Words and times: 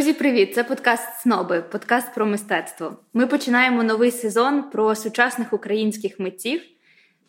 Друзі, 0.00 0.12
привіт! 0.12 0.54
Це 0.54 0.64
подкаст 0.64 1.20
Сноби, 1.22 1.62
подкаст 1.62 2.14
про 2.14 2.26
мистецтво. 2.26 2.96
Ми 3.14 3.26
починаємо 3.26 3.82
новий 3.82 4.10
сезон 4.10 4.62
про 4.62 4.94
сучасних 4.94 5.52
українських 5.52 6.20
митців. 6.20 6.62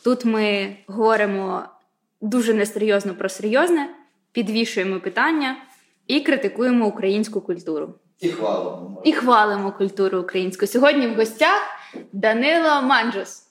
Тут 0.03 0.25
ми 0.25 0.77
говоримо 0.87 1.63
дуже 2.21 2.53
несерйозно 2.53 3.15
про 3.15 3.29
серйозне, 3.29 3.89
підвішуємо 4.31 4.99
питання 4.99 5.57
і 6.07 6.19
критикуємо 6.19 6.87
українську 6.87 7.41
культуру. 7.41 7.93
І 8.19 8.29
хвалимо. 8.29 9.01
І 9.05 9.11
хвалимо 9.11 9.71
культуру 9.71 10.19
українську. 10.19 10.67
Сьогодні 10.67 11.07
в 11.07 11.15
гостях 11.15 11.61
Данило 12.11 12.81
Манджус. 12.81 13.43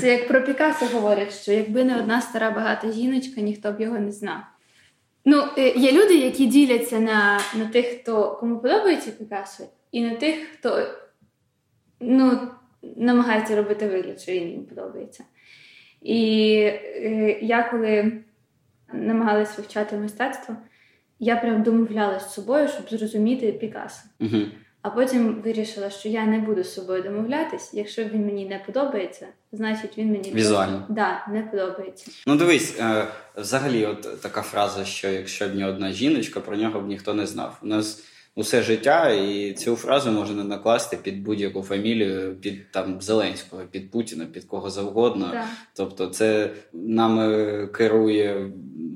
Це 0.00 0.12
як 0.12 0.28
про 0.28 0.42
Пікассо 0.42 0.86
говорять, 0.86 1.34
що 1.34 1.52
якби 1.52 1.84
не 1.84 1.98
одна 1.98 2.20
стара 2.20 2.50
багата 2.50 2.92
жіночка, 2.92 3.40
ніхто 3.40 3.72
б 3.72 3.80
його 3.80 3.98
не 3.98 4.12
знав. 4.12 4.40
Ну, 5.24 5.44
е, 5.58 5.68
є 5.68 5.92
люди, 5.92 6.14
які 6.14 6.46
діляться 6.46 7.00
на 7.00 7.40
на 7.58 7.66
тих, 7.72 7.86
хто 7.86 8.36
кому 8.40 8.58
подобається 8.58 9.10
Пікассо, 9.10 9.64
і 9.92 10.02
на 10.02 10.14
тих, 10.14 10.36
хто 10.58 10.86
ну, 12.00 12.38
намагається 12.96 13.56
робити 13.56 13.88
вигляд, 13.88 14.20
що 14.20 14.32
він 14.32 14.48
їм 14.48 14.64
подобається. 14.64 15.24
І 16.02 16.54
е, 16.62 17.38
я 17.42 17.62
коли 17.62 18.12
намагалась 18.92 19.58
вивчати 19.58 19.96
мистецтво, 19.96 20.56
я 21.18 21.36
прям 21.36 21.62
домовлялась 21.62 22.30
з 22.30 22.34
собою, 22.34 22.68
щоб 22.68 22.98
зрозуміти 22.98 23.52
Пікассо. 23.52 24.08
Угу. 24.20 24.38
А 24.84 24.90
потім 24.90 25.42
вирішила, 25.44 25.90
що 25.90 26.08
я 26.08 26.26
не 26.26 26.38
буду 26.38 26.64
з 26.64 26.74
собою 26.74 27.02
домовлятись. 27.02 27.70
Якщо 27.74 28.04
він 28.04 28.26
мені 28.26 28.46
не 28.46 28.58
подобається, 28.66 29.26
значить 29.52 29.98
він 29.98 30.12
мені 30.12 30.32
візуально 30.34 30.86
да, 30.88 31.26
не 31.32 31.42
подобається. 31.42 32.10
Ну 32.26 32.36
дивись, 32.36 32.78
е, 32.80 33.06
взагалі, 33.36 33.86
от 33.86 34.20
така 34.20 34.42
фраза, 34.42 34.84
що 34.84 35.08
якщо 35.08 35.48
б 35.48 35.54
не 35.54 35.66
одна 35.66 35.92
жіночка, 35.92 36.40
про 36.40 36.56
нього 36.56 36.80
б 36.80 36.88
ніхто 36.88 37.14
не 37.14 37.26
знав. 37.26 37.58
У 37.62 37.66
нас 37.66 38.04
усе 38.34 38.62
життя, 38.62 39.10
і 39.10 39.52
цю 39.52 39.76
фразу 39.76 40.10
можна 40.10 40.44
накласти 40.44 40.96
під 40.96 41.22
будь-яку 41.22 41.62
фамілію, 41.62 42.36
під 42.36 42.70
там 42.70 43.00
Зеленського, 43.00 43.62
під 43.70 43.90
Путіна, 43.90 44.26
під 44.26 44.44
кого 44.44 44.70
завгодно. 44.70 45.28
Да. 45.32 45.44
Тобто, 45.74 46.06
це 46.06 46.50
нами 46.72 47.66
керує 47.66 48.50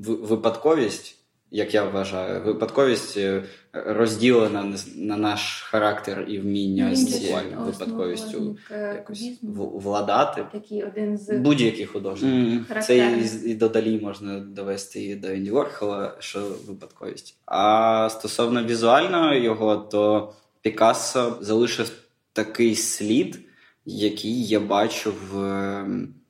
випадковість 0.06 1.17
як 1.50 1.74
я 1.74 1.84
вважаю, 1.84 2.42
випадковість 2.42 3.16
е, 3.16 3.44
розділена 3.72 4.74
на 4.96 5.16
наш 5.16 5.62
характер 5.62 6.24
і 6.28 6.38
вміння 6.38 6.94
з 6.94 7.06
цією 7.06 7.58
випадковістю 7.58 8.56
е, 8.70 8.94
якось 8.94 9.30
владати. 9.42 10.46
Такий 10.52 10.84
один 10.84 11.18
з 11.18 11.38
будь-який 11.38 11.86
художник. 11.86 12.32
Mm. 12.32 12.80
Це 12.80 12.96
і, 12.98 13.50
і 13.50 13.54
до 13.54 13.68
Далі 13.68 14.00
можна 14.00 14.40
довести 14.40 15.04
і 15.04 15.16
до 15.16 15.28
Енді 15.28 15.50
Ворхола, 15.50 16.16
що 16.18 16.40
випадковість. 16.66 17.36
А 17.46 18.08
стосовно 18.10 18.64
візуального 18.64 19.34
його, 19.34 19.76
то 19.76 20.32
Пікассо 20.62 21.36
залишив 21.40 21.90
такий 22.32 22.74
слід, 22.74 23.38
який 23.84 24.46
я 24.46 24.60
бачу 24.60 25.12
в, 25.30 25.34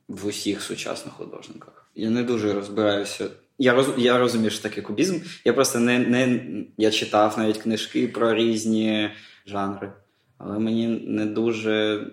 в 0.07 0.25
усіх 0.25 0.61
сучасних 0.61 1.13
художниках. 1.13 1.89
Я 1.95 2.09
не 2.09 2.23
дуже 2.23 2.53
розбираюся. 2.53 3.25
Я 3.59 3.73
роз, 3.73 3.89
я 3.97 4.17
розумію, 4.17 4.51
що 4.51 4.63
таке 4.63 4.81
кубізм. 4.81 5.19
Я 5.45 5.53
просто 5.53 5.79
не 5.79 5.99
не 5.99 6.41
я 6.77 6.91
читав 6.91 7.35
навіть 7.37 7.57
книжки 7.57 8.07
про 8.07 8.33
різні 8.33 9.09
жанри, 9.45 9.91
але 10.37 10.59
мені 10.59 10.87
не 10.87 11.25
дуже 11.25 12.05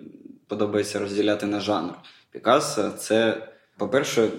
подобається 0.47 0.99
розділяти 0.99 1.45
на 1.45 1.59
жанр. 1.59 1.93
Пікассо 2.31 2.89
це, 2.89 3.47
по-перше, 3.77 4.29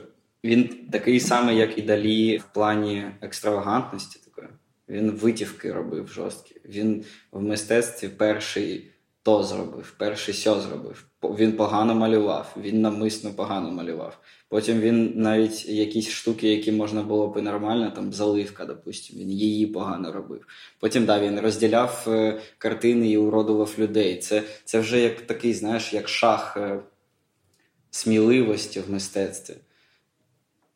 він 0.44 0.68
такий 0.92 1.20
самий, 1.20 1.56
як 1.56 1.78
і 1.78 1.82
Далі 1.82 2.38
в 2.38 2.54
плані 2.54 3.04
екстравагантності. 3.20 4.20
Такої. 4.24 4.48
Він 4.88 5.10
витівки 5.10 5.72
робив 5.72 6.08
жорсткі. 6.08 6.60
Він 6.64 7.04
в 7.32 7.42
мистецтві 7.42 8.08
перший 8.08 8.91
то 9.22 9.42
зробив, 9.42 9.94
перший 9.98 10.34
сьо 10.34 10.60
зробив. 10.60 11.04
Він 11.22 11.52
погано 11.52 11.94
малював, 11.94 12.56
він 12.56 12.80
намисно 12.80 13.30
погано 13.30 13.70
малював. 13.70 14.18
Потім 14.48 14.80
він 14.80 15.12
навіть 15.16 15.68
якісь 15.68 16.08
штуки, 16.08 16.48
які 16.48 16.72
можна 16.72 17.02
було 17.02 17.28
б 17.28 17.42
нормально, 17.42 17.92
там 17.94 18.12
заливка, 18.12 18.64
допустим, 18.64 19.18
він 19.18 19.30
її 19.30 19.66
погано 19.66 20.12
робив. 20.12 20.46
Потім 20.80 21.04
да, 21.04 21.20
він 21.20 21.40
розділяв 21.40 22.04
е, 22.06 22.40
картини 22.58 23.10
і 23.10 23.16
уродував 23.16 23.74
людей. 23.78 24.18
Це 24.18 24.42
це 24.64 24.80
вже 24.80 25.00
як 25.00 25.20
такий, 25.20 25.54
знаєш, 25.54 25.92
як 25.92 26.08
шах 26.08 26.56
е, 26.56 26.80
сміливості 27.90 28.80
в 28.80 28.90
мистецтві. 28.90 29.54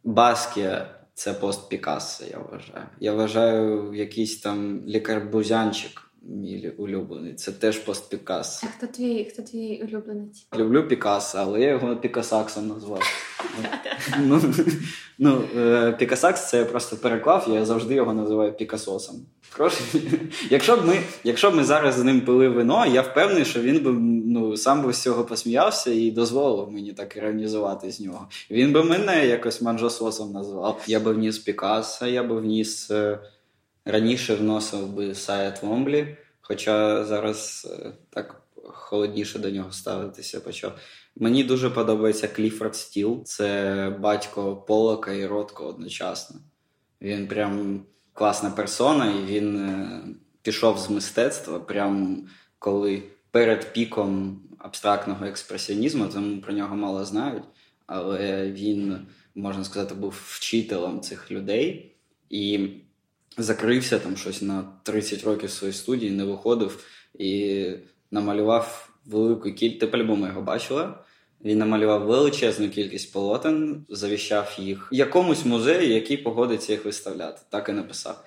Баскія 0.05 0.95
це 1.15 1.35
пост 1.35 1.69
Пікассо, 1.69 2.25
я 2.31 2.39
вважаю. 2.39 2.87
Я 3.01 3.13
вважаю, 3.13 3.95
якийсь 3.95 4.39
там 4.39 4.81
лікар-бузянчик 4.87 6.12
мій 6.25 6.73
улюблений. 6.79 7.35
Це 7.35 7.53
теж 7.53 7.79
пост 7.79 8.11
Пікассо. 8.11 8.67
А 8.67 8.79
хто 8.79 8.87
твій 8.87 9.25
хто 9.25 9.43
твій 9.43 9.85
улюбленець? 9.89 10.47
Люблю 10.57 10.89
Пікассо, 10.89 11.39
але 11.39 11.61
я 11.61 11.71
його 11.71 11.97
Пікасаксом 11.97 12.69
назвав. 12.69 13.03
Ну, 14.21 14.41
ну 15.19 15.45
е, 15.57 15.93
Пікасос 15.93 16.51
це 16.51 16.59
я 16.59 16.65
просто 16.65 16.97
переклав, 16.97 17.47
я 17.51 17.65
завжди 17.65 17.95
його 17.95 18.13
називаю 18.13 18.53
Пікасосом. 18.53 19.17
Якщо 20.51 20.77
б 20.77 20.87
ми 20.87 20.97
якщо 21.25 21.51
б 21.51 21.55
ми 21.55 21.65
зараз 21.65 21.95
з 21.95 22.05
ним 22.05 22.21
пили 22.21 22.49
вино, 22.49 22.87
я 22.87 23.03
впевнений, 23.03 23.45
що 23.45 23.61
він 23.61 23.83
би 23.83 23.93
ну, 24.27 24.57
сам 24.57 24.83
би 24.83 24.93
з 24.93 25.03
цього 25.03 25.25
посміявся 25.25 25.91
і 25.91 26.11
дозволив 26.11 26.71
мені 26.71 26.93
так 26.93 27.17
іронізувати 27.17 27.91
з 27.91 28.01
нього. 28.01 28.29
Він 28.51 28.73
би 28.73 28.85
мене 28.85 29.27
якось 29.27 29.63
манжососом 29.63 30.33
назвав. 30.33 30.83
Я 30.87 31.01
би 31.01 31.13
вніс 31.13 31.39
Пікассо, 31.39 32.07
я 32.07 32.23
би 32.23 32.41
вніс. 32.41 32.91
Раніше 33.85 34.35
вносив 34.35 34.89
би 34.89 35.15
Сая 35.15 35.59
Твомблі, 35.63 36.17
хоча 36.41 37.05
зараз 37.05 37.69
е, 37.81 37.93
так 38.11 38.43
холодніше 38.55 39.39
до 39.39 39.51
нього 39.51 39.73
ставитися 39.73 40.41
почав. 40.41 40.79
Мені 41.17 41.45
дуже 41.45 41.71
подобається 41.71 42.29
Кліфорд 42.29 42.77
Стіл. 42.77 43.25
Це 43.25 43.97
батько 44.01 44.57
Полока 44.57 45.13
і 45.13 45.27
Ротко 45.27 45.67
одночасно. 45.67 46.41
Він 47.03 47.27
прям 47.29 47.83
класна 48.13 48.51
персона, 48.51 49.13
і 49.13 49.25
він 49.25 49.57
е, 49.57 50.03
пішов 50.43 50.79
з 50.79 50.91
мистецтва, 50.91 51.61
прям 51.61 52.23
коли 52.59 53.03
перед 53.31 53.73
піком 53.73 54.41
абстрактного 54.59 55.27
експресіонізму, 55.27 56.07
тому 56.07 56.41
про 56.41 56.53
нього 56.53 56.77
мало 56.77 57.05
знають. 57.05 57.45
Але 57.87 58.51
він, 58.51 59.07
можна 59.35 59.65
сказати, 59.65 59.95
був 59.95 60.15
вчителем 60.27 61.01
цих 61.01 61.31
людей. 61.31 61.97
І 62.31 62.69
закрився 63.39 63.99
там 63.99 64.17
щось 64.17 64.43
на 64.43 64.65
30 64.83 65.25
років 65.25 65.51
своїй 65.51 65.73
студії, 65.73 66.11
не 66.11 66.25
виходив 66.25 66.85
і 67.19 67.65
намалював 68.11 68.91
велику 69.05 69.43
кількість. 69.43 69.81
Ти 69.81 69.87
по-любому 69.87 70.27
його 70.27 70.43
бачила. 70.43 71.05
Він 71.45 71.59
намалював 71.59 72.07
величезну 72.07 72.69
кількість 72.69 73.13
полотен, 73.13 73.87
завіщав 73.89 74.57
їх 74.59 74.89
якомусь 74.93 75.45
музею, 75.45 75.93
який 75.95 76.17
погодиться 76.17 76.73
їх 76.73 76.85
виставляти. 76.85 77.41
Так 77.49 77.69
і 77.69 77.73
написав. 77.73 78.25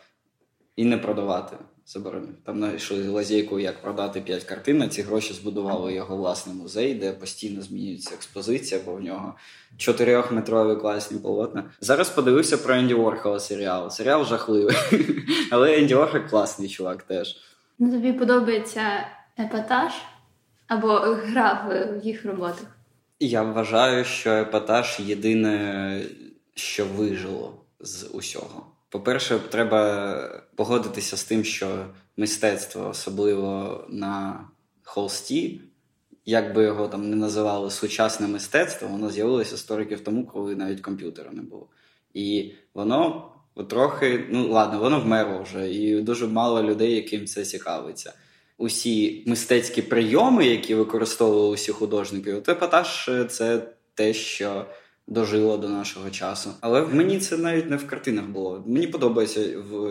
І 0.75 0.83
не 0.83 0.97
продавати 0.97 1.57
заборонив. 1.85 2.35
Там 2.43 2.57
знайшли 2.57 3.07
лазейку, 3.07 3.59
як 3.59 3.81
продати 3.81 4.21
п'ять 4.21 4.43
картин. 4.43 4.77
На 4.77 4.87
ці 4.87 5.01
гроші 5.01 5.33
збудували 5.33 5.93
його 5.93 6.17
власний 6.17 6.55
музей, 6.55 6.93
де 6.93 7.11
постійно 7.11 7.61
змінюється 7.61 8.15
експозиція, 8.15 8.81
бо 8.85 8.93
в 8.93 9.01
нього 9.01 9.35
чотирьохметрові 9.77 10.79
класні 10.79 11.19
полотна. 11.19 11.63
Зараз 11.81 12.09
подивився 12.09 12.57
про 12.57 12.75
Енді 12.75 12.93
Ворхола 12.93 13.39
серіал. 13.39 13.89
Серіал 13.89 14.25
жахливий. 14.25 14.75
Але 15.51 15.77
Енді 15.77 15.95
Ворхол 15.95 16.21
класний 16.29 16.69
чувак 16.69 17.03
теж. 17.03 17.37
Ну, 17.79 17.91
Тобі 17.91 18.13
подобається 18.13 19.07
епатаж 19.39 19.91
або 20.67 20.87
гра 20.97 21.67
в 21.69 22.05
їх 22.05 22.25
роботах? 22.25 22.65
Я 23.19 23.41
вважаю, 23.41 24.05
що 24.05 24.31
епатаж 24.31 24.99
єдине, 24.99 26.01
що 26.55 26.85
вижило 26.85 27.53
з 27.79 28.09
усього. 28.13 28.65
По-перше, 28.89 29.39
треба 29.49 30.44
погодитися 30.56 31.18
з 31.18 31.24
тим, 31.24 31.44
що 31.44 31.86
мистецтво, 32.18 32.90
особливо 32.90 33.84
на 33.90 34.40
холсті, 34.84 35.62
як 36.25 36.56
би 36.56 36.63
його 36.63 36.88
там 36.88 37.10
не 37.10 37.16
називали 37.16 37.72
сучасне 37.72 38.28
мистецтво, 38.28 38.88
воно 38.88 39.10
з'явилося 39.10 39.57
100 39.57 39.78
років 39.78 40.00
тому, 40.00 40.25
коли 40.25 40.56
навіть 40.56 40.81
комп'ютера 40.81 41.31
не 41.31 41.42
було. 41.42 41.68
І 42.13 42.52
воно 42.74 43.31
трохи, 43.69 44.25
ну 44.30 44.48
ладно, 44.48 44.80
воно 44.80 45.00
вмерло 45.00 45.44
вже, 45.44 45.74
і 45.74 46.02
дуже 46.02 46.28
мало 46.28 46.63
людей, 46.63 46.96
яким 46.96 47.25
це 47.25 47.46
цікавиться. 47.46 48.13
Усі 48.57 49.24
мистецькі 49.28 49.81
прийоми, 49.81 50.46
які 50.46 50.75
використовували 50.75 51.50
усі 51.50 51.72
художники, 51.72 52.34
от 52.34 52.50
епатаж 52.50 53.10
це 53.30 53.68
те, 53.94 54.13
що 54.13 54.66
дожило 55.07 55.57
до 55.57 55.69
нашого 55.69 56.10
часу. 56.10 56.50
Але 56.62 56.81
мені 56.81 57.19
це 57.19 57.38
навіть 57.38 57.69
не 57.69 57.75
в 57.75 57.88
картинах 57.88 58.25
було. 58.25 58.63
Мені 58.68 58.88
подобається, 58.88 59.42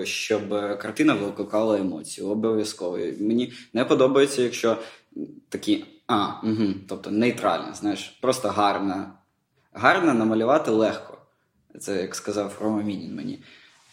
щоб 0.05 0.49
картина 0.79 1.15
викликала 1.15 1.79
емоції. 1.79 2.27
Обов'язково. 2.27 2.99
Мені 3.21 3.53
не 3.73 3.85
подобається, 3.85 4.43
якщо 4.43 4.77
такі 5.49 5.85
а, 6.07 6.27
угу, 6.43 6.75
тобто 6.89 7.11
нейтральна, 7.11 7.75
знаєш, 7.75 8.19
просто 8.21 8.49
гарна. 8.49 9.13
Гарна 9.73 10.15
намалювати 10.15 10.71
легко. 10.71 11.19
Це 11.81 12.03
як 12.03 12.15
сказав 12.15 12.59
Рома 12.61 12.83
Мінін 12.83 13.15
мені. 13.15 13.43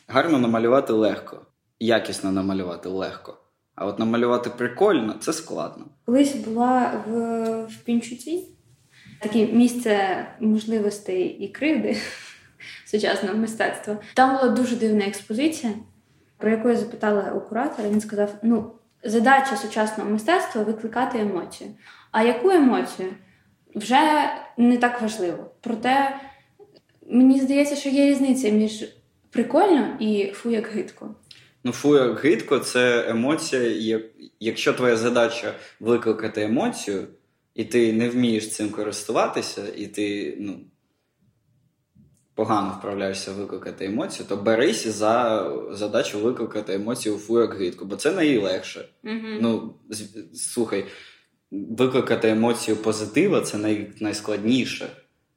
Гарно 0.08 0.40
намалювати 0.40 0.94
легко, 0.94 1.46
якісно 1.80 2.32
намалювати 2.32 2.90
легко. 2.90 3.38
А 3.76 3.86
от 3.86 4.00
намалювати 4.00 4.50
прикольно 4.50 5.16
це 5.20 5.34
складно. 5.34 5.86
Колись 6.06 6.36
була 6.36 7.04
в, 7.08 7.12
в 7.66 7.78
Пінчуці 7.84 8.48
таке 9.22 9.46
місце 9.46 10.26
можливостей 10.40 11.24
і 11.24 11.48
кривди 11.48 11.98
сучасного 12.86 13.38
мистецтва. 13.38 13.98
Там 14.14 14.36
була 14.36 14.50
дуже 14.50 14.76
дивна 14.76 15.06
експозиція, 15.06 15.74
про 16.38 16.50
яку 16.50 16.70
я 16.70 16.76
запитала 16.76 17.32
у 17.32 17.50
куратора. 17.50 17.90
Він 17.90 18.02
сказав: 18.02 18.34
ну, 18.44 18.72
задача 19.04 19.56
сучасного 19.56 20.10
мистецтва 20.10 20.64
викликати 20.64 21.20
емоцію. 21.20 21.70
А 22.12 22.24
яку 22.24 22.50
емоцію 22.50 23.10
вже 23.76 24.00
не 24.58 24.78
так 24.78 25.02
важливо. 25.02 25.52
Проте 25.62 26.16
мені 27.08 27.40
здається, 27.40 27.76
що 27.76 27.90
є 27.90 28.06
різниця 28.06 28.50
між 28.50 28.86
прикольно 29.30 29.98
і 30.00 30.32
фу 30.34 30.50
як 30.50 30.68
гидко. 30.68 31.16
Ну, 31.64 31.72
фу, 31.72 31.96
як 31.96 32.20
гидко 32.20 32.60
це 32.60 33.10
емоція. 33.10 34.00
Якщо 34.40 34.74
твоя 34.74 34.96
задача 34.96 35.54
викликати 35.80 36.42
емоцію, 36.42 37.08
і 37.56 37.64
ти 37.64 37.94
не 37.94 38.10
вмієш 38.10 38.52
цим 38.52 38.70
користуватися, 38.70 39.64
і 39.78 39.88
ти 39.88 40.38
ну, 40.40 40.60
погано 42.36 42.76
вправляєшся 42.80 43.32
викликати 43.32 43.86
емоцію, 43.86 44.26
то 44.30 44.38
берись 44.38 44.88
за 44.88 45.46
задачу 45.72 46.20
викликати 46.20 46.74
емоцію 46.74 47.18
фу 47.18 47.42
як 47.42 47.54
гидко, 47.54 47.86
бо 47.86 47.96
це 47.96 48.12
найлегше. 48.12 48.90
Mm-hmm. 49.04 49.38
Ну, 49.42 49.76
слухай, 50.34 50.86
викликати 51.52 52.30
емоцію 52.30 52.78
позитива 52.78 53.42
це 53.42 53.58
най, 53.58 53.92
найскладніше. 54.00 54.90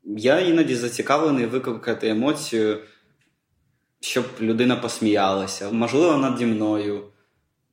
Я 0.05 0.41
іноді 0.41 0.75
зацікавлений 0.75 1.47
викликати 1.47 2.09
емоцію 2.09 2.81
щоб 4.05 4.25
людина 4.41 4.77
посміялася, 4.77 5.71
можливо, 5.71 6.17
наді 6.17 6.47
мною, 6.47 7.05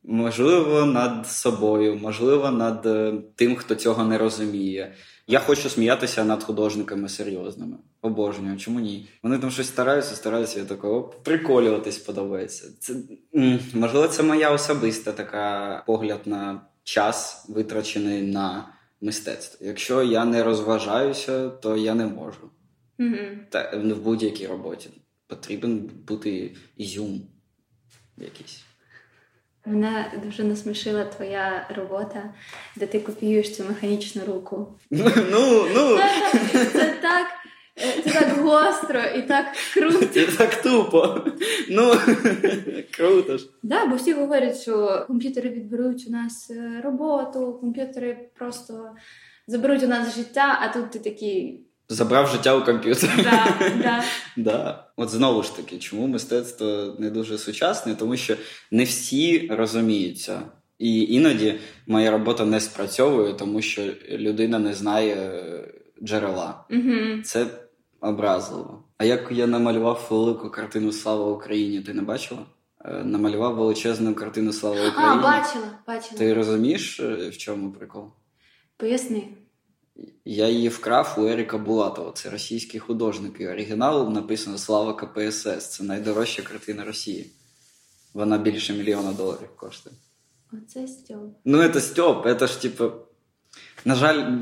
можливо, 0.03 0.85
над 0.85 1.27
собою, 1.27 1.95
можливо, 1.95 2.51
над 2.51 2.85
е, 2.85 3.13
тим, 3.35 3.55
хто 3.55 3.75
цього 3.75 4.05
не 4.05 4.17
розуміє. 4.17 4.93
Я 5.27 5.39
хочу 5.39 5.69
сміятися 5.69 6.23
над 6.23 6.43
художниками 6.43 7.09
серйозними. 7.09 7.77
Обожнюю, 8.01 8.57
чому 8.57 8.79
ні? 8.79 9.07
Вони 9.23 9.37
там 9.37 9.51
щось 9.51 9.67
стараються, 9.67 10.15
стараються, 10.15 10.59
я 10.59 10.65
такого 10.65 11.03
приколюватись 11.03 11.97
подобається. 11.97 12.67
Це 12.79 12.93
можливо, 13.73 14.07
це 14.07 14.23
моя 14.23 14.51
особиста 14.51 15.11
така 15.11 15.83
погляд 15.87 16.19
на 16.25 16.61
час, 16.83 17.45
витрачений 17.49 18.21
на 18.21 18.73
мистецтво. 19.01 19.67
Якщо 19.67 20.03
я 20.03 20.25
не 20.25 20.43
розважаюся, 20.43 21.49
то 21.49 21.77
я 21.77 21.93
не 21.93 22.05
можу. 22.05 22.49
Mm-hmm. 22.99 23.37
Та 23.49 23.71
в 23.77 24.01
будь-якій 24.01 24.47
роботі 24.47 24.89
потрібен 25.27 25.89
бути 26.07 26.55
ізюм 26.77 27.21
якийсь. 28.17 28.63
Мене 29.65 30.11
дуже 30.23 30.43
насмішила 30.43 31.05
твоя 31.05 31.67
робота, 31.75 32.33
де 32.75 32.87
ти 32.87 32.99
копіюєш 32.99 33.55
цю 33.55 33.63
механічну 33.63 34.21
руку. 34.27 34.67
Ну, 35.31 35.65
ну. 35.75 35.99
Це 36.51 36.93
так 37.01 37.27
це 37.75 38.11
так 38.13 38.37
гостро 38.37 39.01
і 39.15 39.21
так 39.21 39.45
круто. 39.73 40.19
І 40.19 40.25
так 40.25 40.61
тупо. 40.61 41.25
Ну, 41.69 41.93
круто 42.97 43.37
ж. 43.37 43.49
Да, 43.63 43.85
бо 43.85 43.95
всі 43.95 44.13
говорять, 44.13 44.61
що 44.61 45.05
комп'ютери 45.07 45.49
відберуть 45.49 46.05
у 46.07 46.11
нас 46.11 46.51
е, 46.51 46.81
роботу, 46.83 47.57
комп'ютери 47.61 48.29
просто 48.35 48.89
заберуть 49.47 49.83
у 49.83 49.87
нас 49.87 50.15
життя, 50.15 50.59
а 50.61 50.67
тут 50.67 50.91
ти 50.91 50.99
такий. 50.99 51.65
Забрав 51.91 52.27
життя 52.27 52.55
у 52.55 52.65
комп'ютера. 52.65 53.13
Да, 53.17 53.55
да. 53.83 54.03
да. 54.37 54.87
От 54.95 55.09
знову 55.09 55.43
ж 55.43 55.55
таки, 55.55 55.77
чому 55.77 56.07
мистецтво 56.07 56.95
не 56.99 57.09
дуже 57.09 57.37
сучасне? 57.37 57.95
Тому 57.95 58.17
що 58.17 58.35
не 58.71 58.83
всі 58.83 59.47
розуміються. 59.51 60.41
І 60.79 61.01
іноді 61.01 61.59
моя 61.87 62.11
робота 62.11 62.45
не 62.45 62.59
спрацьовує, 62.59 63.33
тому 63.33 63.61
що 63.61 63.81
людина 64.09 64.59
не 64.59 64.73
знає 64.73 65.41
джерела. 66.03 66.65
Угу. 66.69 67.21
Це 67.23 67.45
образливо. 68.01 68.83
А 68.97 69.05
як 69.05 69.31
я 69.31 69.47
намалював 69.47 70.07
велику 70.09 70.49
картину 70.49 70.91
Слава 70.91 71.31
Україні, 71.31 71.81
ти 71.81 71.93
не 71.93 72.01
бачила? 72.01 72.41
Е, 72.85 73.03
намалював 73.03 73.55
величезну 73.55 74.15
картину 74.15 74.53
Слава 74.53 74.75
Україні. 74.75 75.15
А, 75.19 75.23
бачила, 75.23 75.79
бачила. 75.87 76.17
Ти 76.17 76.33
розумієш, 76.33 76.99
е, 76.99 77.29
в 77.29 77.37
чому 77.37 77.71
прикол? 77.71 78.03
Поясни. 78.77 79.27
Я 80.25 80.47
її 80.47 80.69
вкрав 80.69 81.15
у 81.17 81.27
Еріка 81.27 81.57
Булатова. 81.57 82.11
Це 82.11 82.29
російський 82.29 82.79
художник. 82.79 83.35
І 83.39 83.47
оригінал 83.47 84.11
написано 84.11 84.57
Слава 84.57 84.93
КПСС. 84.93 85.67
Це 85.67 85.83
найдорожча 85.83 86.41
картина 86.41 86.83
Росії. 86.83 87.31
Вона 88.13 88.37
більше 88.37 88.73
мільйона 88.73 89.11
доларів 89.11 89.55
коштує. 89.55 89.95
Оце 90.53 90.87
Стьоп. 90.87 91.33
Ну, 91.45 91.69
це 91.69 91.81
Стьоп, 91.81 92.39
це 92.39 92.47
ж 92.47 92.61
типу. 92.61 92.91
На 93.85 93.95
жаль, 93.95 94.37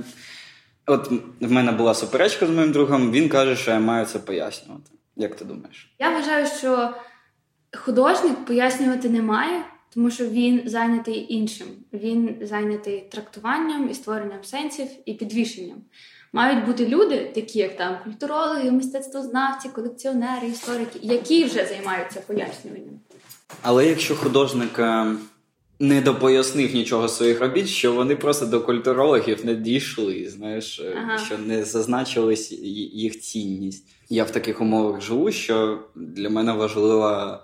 от 0.85 1.11
в 1.41 1.51
мене 1.51 1.71
була 1.71 1.93
суперечка 1.93 2.47
з 2.47 2.49
моїм 2.49 2.71
другом, 2.71 3.11
він 3.11 3.29
каже, 3.29 3.55
що 3.55 3.71
я 3.71 3.79
маю 3.79 4.05
це 4.05 4.19
пояснювати. 4.19 4.91
Як 5.15 5.35
ти 5.35 5.45
думаєш? 5.45 5.95
Я 5.99 6.09
вважаю, 6.09 6.47
що 6.47 6.93
художник 7.77 8.45
пояснювати 8.45 9.09
не 9.09 9.21
має. 9.21 9.65
Тому 9.93 10.11
що 10.11 10.25
він 10.25 10.61
зайнятий 10.65 11.33
іншим, 11.33 11.67
він 11.93 12.35
зайнятий 12.41 13.03
трактуванням 13.11 13.89
і 13.89 13.93
створенням 13.93 14.43
сенсів 14.43 14.87
і 15.05 15.13
підвішенням. 15.13 15.77
Мають 16.33 16.65
бути 16.65 16.87
люди, 16.87 17.31
такі 17.35 17.59
як 17.59 17.77
там 17.77 17.97
культурологи, 18.03 18.71
мистецтвознавці, 18.71 19.69
колекціонери, 19.69 20.47
історики, 20.47 20.99
які 21.01 21.45
вже 21.45 21.65
займаються 21.65 22.21
пояснюванням. 22.27 22.99
Але 23.61 23.87
якщо 23.87 24.15
художник 24.15 24.79
е, 24.79 25.15
не 25.79 26.01
допояснив 26.01 26.75
нічого 26.75 27.07
своїх 27.07 27.41
робіт, 27.41 27.67
що 27.67 27.93
вони 27.93 28.15
просто 28.15 28.45
до 28.45 28.61
культурологів 28.61 29.45
не 29.45 29.55
дійшли, 29.55 30.29
знаєш, 30.29 30.79
е, 30.79 30.97
ага. 30.97 31.17
що 31.17 31.37
не 31.37 31.65
зазначились 31.65 32.51
їх 32.93 33.19
цінність. 33.19 33.87
Я 34.09 34.23
в 34.23 34.31
таких 34.31 34.61
умовах 34.61 35.01
живу, 35.01 35.31
що 35.31 35.79
для 35.95 36.29
мене 36.29 36.53
важлива 36.53 37.43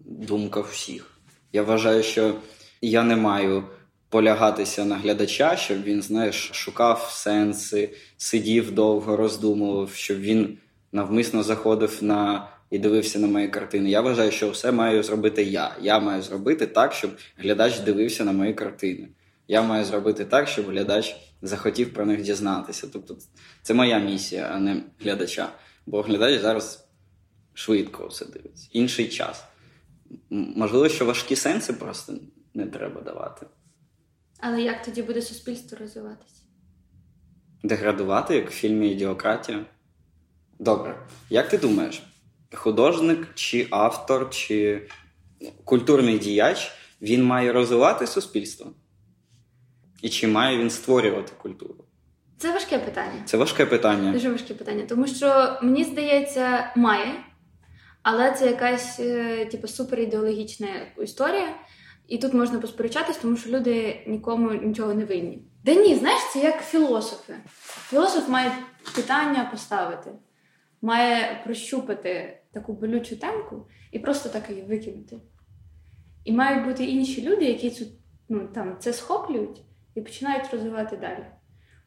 думка 0.00 0.60
всіх. 0.60 1.17
Я 1.52 1.62
вважаю, 1.62 2.02
що 2.02 2.34
я 2.80 3.02
не 3.02 3.16
маю 3.16 3.64
полягатися 4.08 4.84
на 4.84 4.96
глядача, 4.96 5.56
щоб 5.56 5.82
він, 5.82 6.02
знаєш, 6.02 6.50
шукав 6.52 7.10
сенси, 7.12 7.90
сидів 8.16 8.70
довго, 8.70 9.16
роздумував, 9.16 9.90
щоб 9.94 10.20
він 10.20 10.58
навмисно 10.92 11.42
заходив 11.42 11.98
на 12.00 12.48
і 12.70 12.78
дивився 12.78 13.18
на 13.18 13.26
мої 13.26 13.48
картини. 13.48 13.90
Я 13.90 14.00
вважаю, 14.00 14.30
що 14.30 14.50
все 14.50 14.72
маю 14.72 15.02
зробити 15.02 15.42
я. 15.42 15.76
Я 15.80 15.98
маю 15.98 16.22
зробити 16.22 16.66
так, 16.66 16.92
щоб 16.92 17.10
глядач 17.36 17.78
дивився 17.78 18.24
на 18.24 18.32
мої 18.32 18.54
картини. 18.54 19.08
Я 19.48 19.62
маю 19.62 19.84
зробити 19.84 20.24
так, 20.24 20.48
щоб 20.48 20.66
глядач 20.66 21.16
захотів 21.42 21.92
про 21.94 22.06
них 22.06 22.22
дізнатися. 22.22 22.88
Тобто, 22.92 23.16
це 23.62 23.74
моя 23.74 23.98
місія, 23.98 24.50
а 24.54 24.58
не 24.58 24.82
глядача. 25.00 25.48
Бо 25.86 26.02
глядач 26.02 26.40
зараз 26.40 26.88
швидко 27.54 28.06
все 28.06 28.24
дивиться. 28.24 28.68
Інший 28.72 29.08
час. 29.08 29.44
Можливо, 30.30 30.88
що 30.88 31.04
важкі 31.04 31.36
сенси 31.36 31.72
просто 31.72 32.14
не 32.54 32.66
треба 32.66 33.00
давати. 33.00 33.46
Але 34.40 34.62
як 34.62 34.82
тоді 34.82 35.02
буде 35.02 35.22
суспільство 35.22 35.78
розвиватися? 35.80 36.42
Деградувати, 37.62 38.34
як 38.34 38.50
в 38.50 38.52
фільмі 38.52 38.90
Ідіократія? 38.90 39.66
Добре. 40.58 41.06
Як 41.30 41.48
ти 41.48 41.58
думаєш, 41.58 42.02
художник 42.54 43.34
чи 43.34 43.66
автор, 43.70 44.30
чи 44.30 44.88
культурний 45.64 46.18
діяч 46.18 46.72
він 47.02 47.24
має 47.24 47.52
розвивати 47.52 48.06
суспільство? 48.06 48.72
І 50.02 50.08
чи 50.08 50.28
має 50.28 50.58
він 50.58 50.70
створювати 50.70 51.32
культуру? 51.42 51.84
Це 52.38 52.52
важке 52.52 52.78
питання. 52.78 53.22
Це 53.24 53.36
важке 53.36 53.66
питання. 53.66 54.12
Дуже 54.12 54.30
важке 54.30 54.54
питання. 54.54 54.86
Тому 54.88 55.06
що, 55.06 55.58
мені 55.62 55.84
здається, 55.84 56.72
має. 56.76 57.14
Але 58.10 58.32
це 58.32 58.46
якась 58.46 59.00
е, 59.00 59.46
типу, 59.46 59.68
суперідеологічна 59.68 60.68
історія, 61.02 61.54
і 62.06 62.18
тут 62.18 62.34
можна 62.34 62.58
посперечатись, 62.58 63.16
тому 63.16 63.36
що 63.36 63.50
люди 63.50 64.04
нікому 64.06 64.52
нічого 64.52 64.94
не 64.94 65.04
винні. 65.04 65.42
Да 65.64 65.74
ні, 65.74 65.94
знаєш, 65.94 66.20
це 66.32 66.40
як 66.40 66.62
філософи. 66.64 67.34
Філософ 67.88 68.28
має 68.28 68.52
питання 68.94 69.48
поставити, 69.50 70.10
має 70.82 71.42
прощупати 71.44 72.40
таку 72.52 72.72
болючу 72.72 73.16
темку 73.16 73.68
і 73.92 73.98
просто 73.98 74.28
так 74.28 74.50
її 74.50 74.62
викинути. 74.62 75.16
І 76.24 76.32
мають 76.32 76.64
бути 76.64 76.84
інші 76.84 77.22
люди, 77.22 77.44
які 77.44 77.70
цю, 77.70 77.84
ну, 78.28 78.48
там, 78.54 78.76
це 78.78 78.92
схоплюють 78.92 79.62
і 79.94 80.00
починають 80.00 80.50
розвивати 80.52 80.96
далі. 80.96 81.26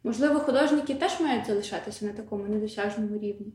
Можливо, 0.04 0.40
художники 0.40 0.96
теж 0.96 1.20
мають 1.20 1.48
залишатися 1.48 2.06
на 2.06 2.14
такому 2.14 2.44
недосяжному 2.44 3.20
рівні 3.20 3.54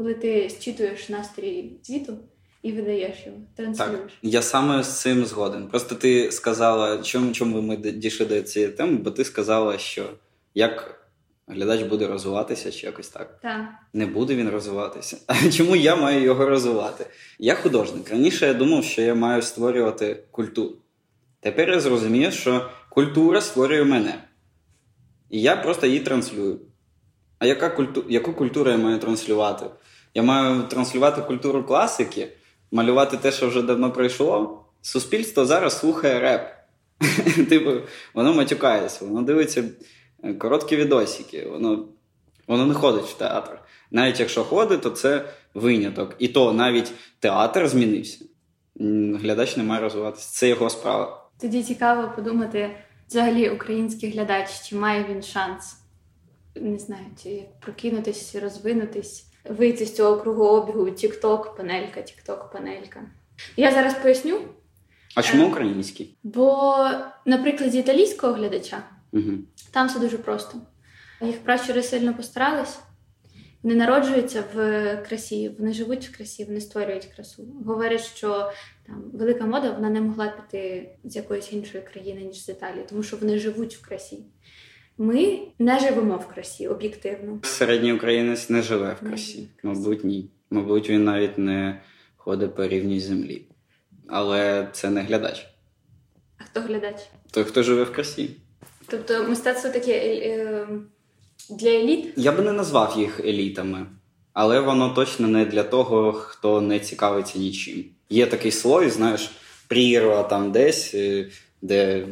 коли 0.00 0.14
ти 0.14 0.48
зчитуєш 0.48 1.08
настрій 1.08 1.72
світу 1.82 2.18
і 2.62 2.72
видаєш 2.72 3.26
його, 3.26 3.38
транслюєш. 3.56 3.92
Так, 3.92 4.10
Я 4.22 4.42
саме 4.42 4.82
з 4.82 5.00
цим 5.00 5.24
згоден. 5.24 5.68
Просто 5.68 5.94
ти 5.94 6.32
сказала, 6.32 6.98
чому 7.02 7.32
чому 7.32 7.62
ми 7.62 7.76
дійшли 7.76 8.26
до 8.26 8.42
цієї 8.42 8.72
теми, 8.72 8.96
бо 8.96 9.10
ти 9.10 9.24
сказала, 9.24 9.78
що 9.78 10.10
як 10.54 11.04
глядач 11.46 11.82
буде 11.82 12.06
розвиватися 12.06 12.70
чи 12.72 12.86
якось 12.86 13.08
так. 13.08 13.38
Так. 13.42 13.68
Не 13.92 14.06
буде 14.06 14.34
він 14.34 14.48
розвиватися. 14.50 15.16
А 15.26 15.50
чому 15.50 15.76
я 15.76 15.96
маю 15.96 16.22
його 16.22 16.46
розвивати? 16.46 17.06
Я 17.38 17.54
художник. 17.54 18.10
Раніше 18.10 18.46
я 18.46 18.54
думав, 18.54 18.84
що 18.84 19.02
я 19.02 19.14
маю 19.14 19.42
створювати 19.42 20.24
культуру. 20.30 20.76
Тепер 21.40 21.70
я 21.70 21.80
зрозумів, 21.80 22.32
що 22.32 22.70
культура 22.90 23.40
створює 23.40 23.84
мене. 23.84 24.24
І 25.30 25.40
я 25.40 25.56
просто 25.56 25.86
її 25.86 26.00
транслюю. 26.00 26.60
А 27.40 27.46
яка 27.46 27.70
культу... 27.70 28.04
яку 28.08 28.32
культуру 28.32 28.70
я 28.70 28.76
маю 28.76 28.98
транслювати? 28.98 29.66
Я 30.14 30.22
маю 30.22 30.62
транслювати 30.62 31.22
культуру 31.22 31.64
класики, 31.64 32.28
малювати 32.72 33.16
те, 33.16 33.32
що 33.32 33.48
вже 33.48 33.62
давно 33.62 33.92
пройшло. 33.92 34.64
Суспільство 34.82 35.44
зараз 35.44 35.78
слухає 35.78 36.20
реп. 36.20 36.42
Типу, 37.48 37.70
воно 38.14 38.34
матюкається, 38.34 39.04
воно 39.04 39.22
дивиться 39.22 39.64
е, 40.24 40.34
короткі 40.34 40.76
відосики, 40.76 41.48
воно 41.48 41.88
воно 42.46 42.66
не 42.66 42.74
ходить 42.74 43.04
в 43.04 43.18
театр. 43.18 43.58
Навіть 43.90 44.20
якщо 44.20 44.44
ходить, 44.44 44.80
то 44.80 44.90
це 44.90 45.24
виняток. 45.54 46.14
І 46.18 46.28
то 46.28 46.52
навіть 46.52 46.92
театр 47.20 47.68
змінився. 47.68 48.24
Глядач 49.20 49.56
не 49.56 49.62
має 49.62 49.80
розвиватися. 49.80 50.30
Це 50.32 50.48
його 50.48 50.70
справа. 50.70 51.26
Тоді 51.40 51.62
цікаво 51.62 52.12
подумати, 52.16 52.70
взагалі, 53.08 53.50
український 53.50 54.10
глядач, 54.10 54.62
чи 54.68 54.76
має 54.76 55.06
він 55.10 55.22
шанс 55.22 55.79
не 56.54 56.78
знаю, 56.78 57.06
чи 57.22 57.48
прокинутись, 57.60 58.34
розвинутись, 58.34 59.26
вийти 59.48 59.86
з 59.86 59.96
цього 59.96 60.16
кругообігу, 60.16 60.90
тік-ток, 60.90 61.56
панелька, 61.56 62.02
тік-ток, 62.02 62.50
панелька. 62.52 63.00
Я 63.56 63.72
зараз 63.72 63.94
поясню. 63.94 64.40
А 65.16 65.22
чому 65.22 65.48
український? 65.48 66.16
Бо, 66.22 66.76
наприклад, 67.26 67.72
з 67.72 67.76
італійського 67.76 68.32
глядача 68.32 68.82
угу. 69.12 69.32
там 69.70 69.88
все 69.88 69.98
дуже 69.98 70.18
просто. 70.18 70.58
Їх 71.20 71.38
пращури 71.38 71.82
сильно 71.82 72.14
постарались. 72.14 72.78
Вони 73.62 73.74
народжуються 73.74 74.44
в 74.54 74.96
красі, 75.08 75.48
вони 75.58 75.72
живуть 75.72 76.08
в 76.08 76.16
красі, 76.16 76.44
вони 76.44 76.60
створюють 76.60 77.04
красу. 77.04 77.46
Говорять, 77.66 78.04
що 78.04 78.52
там 78.86 79.10
велика 79.12 79.46
мода 79.46 79.70
вона 79.70 79.90
не 79.90 80.00
могла 80.00 80.28
піти 80.28 80.90
з 81.04 81.16
якоїсь 81.16 81.52
іншої 81.52 81.84
країни, 81.84 82.20
ніж 82.20 82.44
з 82.44 82.48
Італії, 82.48 82.84
тому 82.88 83.02
що 83.02 83.16
вони 83.16 83.38
живуть 83.38 83.76
в 83.76 83.88
красі. 83.88 84.24
Ми 85.02 85.38
не 85.58 85.80
живемо 85.80 86.16
в 86.16 86.34
красі 86.34 86.68
об'єктивно. 86.68 87.38
Середній 87.42 87.92
українець 87.92 88.50
не 88.50 88.62
живе 88.62 88.96
в 89.00 89.06
красі. 89.08 89.48
Мабуть, 89.62 90.04
ні. 90.04 90.30
Мабуть, 90.50 90.90
він 90.90 91.04
навіть 91.04 91.38
не 91.38 91.80
ходить 92.16 92.54
по 92.54 92.66
рівній 92.66 93.00
землі. 93.00 93.42
Але 94.08 94.68
це 94.72 94.90
не 94.90 95.02
глядач. 95.02 95.46
А 96.38 96.44
хто 96.44 96.60
глядач? 96.60 96.96
Той, 97.30 97.44
хто 97.44 97.62
живе 97.62 97.82
в 97.84 97.92
красі. 97.92 98.30
Тобто 98.86 99.24
мистецтво 99.28 99.70
таке 99.70 99.92
е, 99.92 100.68
для 101.50 101.70
еліт? 101.70 102.12
Я 102.16 102.32
би 102.32 102.42
не 102.42 102.52
назвав 102.52 102.94
їх 102.98 103.20
елітами, 103.20 103.86
але 104.32 104.60
воно 104.60 104.94
точно 104.94 105.28
не 105.28 105.44
для 105.44 105.62
того, 105.62 106.12
хто 106.12 106.60
не 106.60 106.80
цікавиться 106.80 107.38
нічим. 107.38 107.84
Є 108.10 108.26
такий 108.26 108.50
слой, 108.50 108.90
знаєш, 108.90 109.30
прірва 109.68 110.22
там 110.22 110.52
десь, 110.52 110.94
е, 110.94 111.28
де 111.62 112.06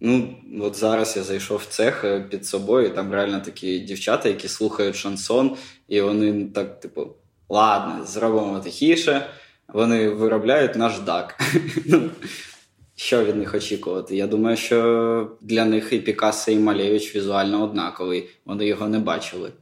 Ну, 0.00 0.36
от 0.60 0.76
зараз 0.76 1.16
я 1.16 1.22
зайшов 1.22 1.58
в 1.58 1.66
цех 1.66 2.04
е, 2.04 2.20
під 2.20 2.46
собою, 2.46 2.86
і 2.86 2.90
там 2.90 3.12
реально 3.12 3.40
такі 3.40 3.78
дівчата, 3.78 4.28
які 4.28 4.48
слухають 4.48 4.96
шансон, 4.96 5.56
і 5.88 6.00
вони 6.00 6.44
так, 6.44 6.80
типу, 6.80 7.06
ладно, 7.48 8.04
зробимо 8.04 8.60
тихіше. 8.60 9.26
Вони 9.68 10.08
виробляють 10.08 10.76
наш 10.76 10.98
дак. 10.98 11.40
Ну, 11.86 12.10
що 12.96 13.24
від 13.24 13.36
них 13.36 13.54
очікувати? 13.54 14.16
Я 14.16 14.26
думаю, 14.26 14.56
що 14.56 15.30
для 15.40 15.64
них 15.64 15.92
і 15.92 15.98
Пікассо, 15.98 16.50
і 16.50 16.58
Малевич 16.58 17.16
візуально 17.16 17.62
однаковий. 17.64 18.28
Вони 18.44 18.66
його 18.66 18.88
не 18.88 18.98
бачили. 18.98 19.52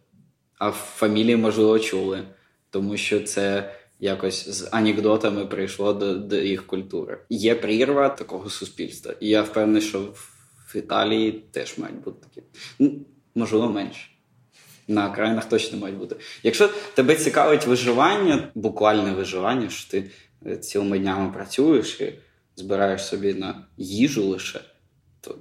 А 0.59 0.69
в 0.69 0.73
фамілії, 0.73 1.37
можливо, 1.37 1.79
чули, 1.79 2.23
тому 2.71 2.97
що 2.97 3.21
це 3.21 3.75
якось 4.01 4.49
з 4.49 4.69
анекдотами 4.73 5.47
прийшло 5.47 5.93
до 5.93 6.15
до 6.15 6.37
їх 6.37 6.67
культури. 6.67 7.19
Є 7.31 7.55
прірва 7.55 8.09
такого 8.09 8.51
суспільства, 8.51 9.15
і 9.21 9.29
я 9.29 9.43
впевнений, 9.43 9.83
що 9.83 10.01
в 10.01 10.77
Італії 10.77 11.33
теж 11.33 11.79
мають 11.79 12.01
бути 12.01 12.27
такі. 12.29 12.47
Ну, 12.79 12.93
можливо, 13.35 13.69
менше. 13.69 14.09
На 14.89 15.11
окраїнах 15.11 15.49
точно 15.49 15.79
мають 15.79 15.99
бути. 15.99 16.17
Якщо 16.43 16.71
тебе 16.95 17.15
цікавить 17.15 17.67
виживання, 17.67 18.49
буквальне 18.55 19.13
виживання, 19.13 19.69
що 19.69 19.91
ти 19.91 20.11
е, 20.47 20.57
цілими 20.57 20.99
днями 20.99 21.33
працюєш 21.33 22.01
і 22.01 22.19
збираєш 22.57 23.07
собі 23.07 23.35
на 23.35 23.67
їжу 23.77 24.25
лише, 24.25 24.61
то 25.21 25.39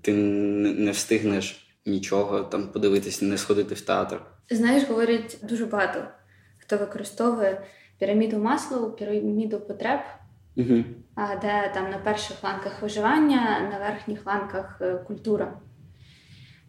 ти 0.00 0.12
не 0.12 0.90
встигнеш 0.90 1.66
нічого 1.86 2.40
там 2.40 2.68
подивитись, 2.68 3.22
не 3.22 3.38
сходити 3.38 3.74
в 3.74 3.80
театр. 3.80 4.22
Знаєш, 4.50 4.88
говорять 4.88 5.38
дуже 5.42 5.66
багато 5.66 6.04
хто 6.70 6.78
використовує 6.78 7.62
піраміду 7.98 8.38
масла, 8.38 8.90
піраміду 8.90 9.60
потреб, 9.60 10.00
угу. 10.56 10.84
де 11.42 11.70
там 11.74 11.90
на 11.90 11.98
перших 12.04 12.44
ланках 12.44 12.82
виживання, 12.82 13.70
на 13.72 13.78
верхніх 13.78 14.26
ланках 14.26 14.78
е, 14.80 14.94
культура. 14.94 15.60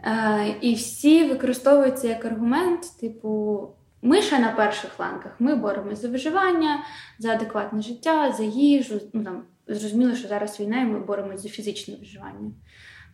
Е, 0.03 0.55
і 0.61 0.73
всі 0.73 1.29
використовуються 1.29 2.07
як 2.07 2.25
аргумент, 2.25 2.99
типу, 2.99 3.61
ми 4.01 4.21
ще 4.21 4.39
на 4.39 4.51
перших 4.51 4.99
ланках, 4.99 5.31
ми 5.39 5.55
боремося 5.55 6.01
за 6.01 6.07
виживання, 6.07 6.83
за 7.19 7.31
адекватне 7.31 7.81
життя, 7.81 8.31
за 8.31 8.43
їжу. 8.43 9.01
Ну, 9.13 9.23
там, 9.23 9.43
Зрозуміло, 9.67 10.15
що 10.15 10.27
зараз 10.27 10.59
війна 10.59 10.81
і 10.81 10.85
ми 10.85 10.99
боремося 10.99 11.37
за 11.37 11.49
фізичне 11.49 11.95
виживання. 11.95 12.51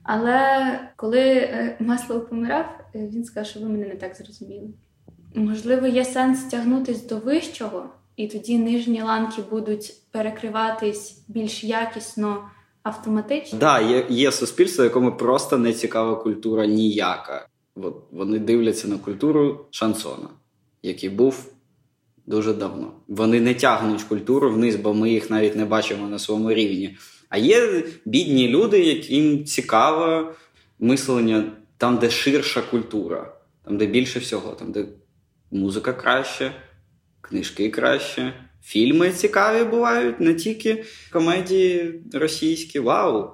Але 0.03 0.79
коли 0.95 1.21
е, 1.21 1.77
масло 1.79 2.21
помирав, 2.21 2.79
він 2.95 3.23
сказав, 3.23 3.45
що 3.45 3.59
ви 3.59 3.69
мене 3.69 3.87
не 3.87 3.95
так 3.95 4.15
зрозуміли. 4.15 4.69
Можливо, 5.37 5.87
є 5.87 6.05
сенс 6.05 6.43
тягнутись 6.43 7.05
до 7.05 7.17
вищого, 7.17 7.89
і 8.15 8.27
тоді 8.27 8.57
нижні 8.57 9.01
ланки 9.01 9.41
будуть 9.49 9.93
перекриватись 10.11 11.21
більш 11.27 11.63
якісно 11.63 12.49
автоматично. 12.83 13.59
Да, 13.59 13.79
є 13.79 14.05
є 14.09 14.31
суспільство, 14.31 14.83
якому 14.83 15.17
просто 15.17 15.57
не 15.57 15.73
цікава 15.73 16.15
культура 16.15 16.65
ніяка. 16.65 17.47
От 17.75 17.95
Вони 18.11 18.39
дивляться 18.39 18.87
на 18.87 18.97
культуру 18.97 19.65
шансона, 19.71 20.29
який 20.83 21.09
був 21.09 21.51
дуже 22.25 22.53
давно. 22.53 22.91
Вони 23.07 23.41
не 23.41 23.53
тягнуть 23.53 24.03
культуру 24.03 24.51
вниз, 24.53 24.75
бо 24.75 24.93
ми 24.93 25.09
їх 25.11 25.29
навіть 25.29 25.55
не 25.55 25.65
бачимо 25.65 26.07
на 26.07 26.19
своєму 26.19 26.53
рівні. 26.53 26.97
А 27.29 27.37
є 27.37 27.83
бідні 28.05 28.47
люди, 28.47 28.83
яким 28.83 29.45
цікаво 29.45 30.33
мислення 30.79 31.51
там, 31.77 31.97
де 31.97 32.09
ширша 32.09 32.61
культура, 32.61 33.33
там, 33.65 33.77
де 33.77 33.85
більше 33.85 34.19
всього, 34.19 34.51
там, 34.51 34.71
де 34.71 34.85
музика 35.51 35.93
краще, 35.93 36.51
книжки 37.21 37.69
краще, 37.69 38.33
фільми 38.63 39.11
цікаві 39.11 39.63
бувають, 39.63 40.19
не 40.19 40.33
тільки 40.33 40.83
комедії 41.11 42.01
російські. 42.13 42.79
Вау! 42.79 43.31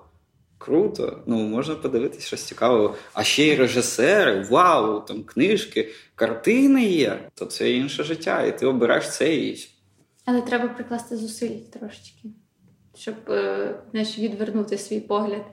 Круто! 0.58 1.24
Ну, 1.28 1.38
можна 1.38 1.76
подивитися 1.76 2.28
щось 2.28 2.44
цікаве. 2.44 2.96
А 3.14 3.24
ще 3.24 3.48
й 3.48 3.56
режисери, 3.56 4.48
вау, 4.50 5.00
там 5.00 5.24
книжки, 5.24 5.92
картини 6.16 6.86
є, 6.86 7.30
то 7.36 7.46
це 7.46 7.72
інше 7.72 8.04
життя, 8.04 8.44
і 8.44 8.60
ти 8.60 8.66
обираєш 8.66 9.10
це 9.10 9.36
і. 9.36 9.70
Але 10.26 10.42
треба 10.42 10.68
прикласти 10.68 11.18
зусиль 11.18 11.60
трошечки, 11.80 12.30
щоб 12.96 13.16
е, 13.30 13.76
знаєш, 13.92 14.20
відвернути 14.20 14.78
свій 14.78 15.00
погляд 15.00 15.46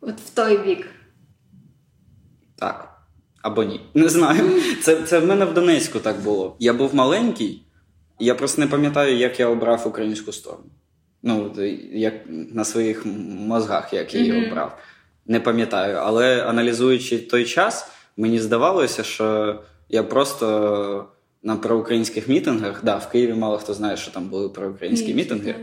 от 0.00 0.20
в 0.20 0.34
той 0.34 0.58
бік. 0.58 0.86
Так. 2.56 2.97
Або 3.42 3.64
ні. 3.64 3.80
Не 3.94 4.08
знаю. 4.08 4.50
Це 4.82 5.02
це 5.02 5.18
в 5.18 5.26
мене 5.26 5.44
в 5.44 5.54
Донецьку 5.54 5.98
так 5.98 6.20
було. 6.20 6.56
Я 6.58 6.72
був 6.72 6.94
маленький, 6.94 7.62
і 8.18 8.24
я 8.24 8.34
просто 8.34 8.60
не 8.60 8.66
пам'ятаю, 8.66 9.16
як 9.16 9.40
я 9.40 9.48
обрав 9.48 9.82
українську 9.86 10.32
сторону. 10.32 10.64
Ну, 11.22 11.52
як 11.92 12.14
на 12.28 12.64
своїх 12.64 13.06
мозгах, 13.26 13.92
як 13.92 14.14
я 14.14 14.20
її 14.20 14.32
mm-hmm. 14.32 14.50
обрав. 14.50 14.78
Не 15.26 15.40
пам'ятаю. 15.40 15.96
Але 15.96 16.42
аналізуючи 16.42 17.18
той 17.18 17.44
час, 17.44 17.90
мені 18.16 18.40
здавалося, 18.40 19.02
що 19.02 19.58
я 19.88 20.02
просто 20.02 21.08
на 21.42 21.56
проукраїнських 21.56 22.28
мітингах, 22.28 22.84
да, 22.84 22.96
в 22.96 23.10
Києві 23.10 23.34
мало 23.34 23.58
хто 23.58 23.74
знає, 23.74 23.96
що 23.96 24.10
там 24.10 24.28
були 24.28 24.48
проукраїнські 24.48 25.14
мітинги. 25.14 25.54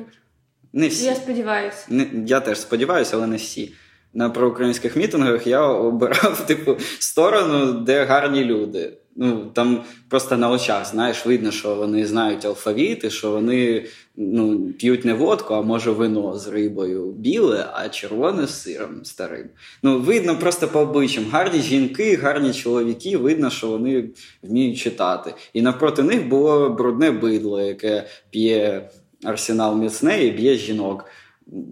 Не 0.74 0.88
всі. 0.88 1.05
Я 1.05 1.15
сподіваюся. 1.15 2.08
Я 2.25 2.39
теж 2.39 2.60
сподіваюся, 2.60 3.17
але 3.17 3.27
не 3.27 3.36
всі 3.36 3.74
на 4.15 4.29
проукраїнських 4.29 4.95
мітингах 4.95 5.48
я 5.48 5.67
обирав 5.67 6.45
типу 6.48 6.77
сторону, 7.00 7.74
де 7.74 8.03
гарні 8.03 8.43
люди. 8.43 8.93
Ну 9.17 9.51
там 9.53 9.84
просто 10.10 10.38
на 10.38 10.50
очах 10.50 10.86
знаєш, 10.86 11.25
видно, 11.25 11.51
що 11.51 11.75
вони 11.75 12.05
знають 12.05 12.45
алфавіт, 12.45 13.03
і 13.03 13.10
що 13.10 13.31
вони 13.31 13.86
ну, 14.17 14.60
п'ють 14.60 15.05
не 15.05 15.13
водку, 15.13 15.53
а 15.53 15.62
може 15.62 15.91
вино 15.91 16.38
з 16.38 16.48
рибою 16.48 17.12
біле, 17.12 17.65
а 17.74 17.89
червоне 17.89 18.48
з 18.48 18.62
сиром 18.62 19.05
старим. 19.05 19.45
Ну, 19.84 20.00
видно 20.00 20.39
просто 20.39 20.67
по 20.67 20.79
обличчям. 20.79 21.25
Гарні 21.31 21.60
жінки, 21.60 22.15
гарні 22.15 22.53
чоловіки, 22.53 23.17
видно, 23.17 23.50
що 23.50 23.67
вони 23.67 24.10
вміють 24.43 24.77
читати. 24.77 25.34
І 25.53 25.62
навпроти 25.62 26.03
них 26.03 26.27
було 26.27 26.69
брудне 26.69 27.12
бидло, 27.12 27.62
яке 27.62 28.07
п'є 28.29 28.89
арсенал 29.24 29.77
міцне 29.77 30.24
і 30.24 30.31
б'є 30.31 30.55
жінок. 30.55 31.05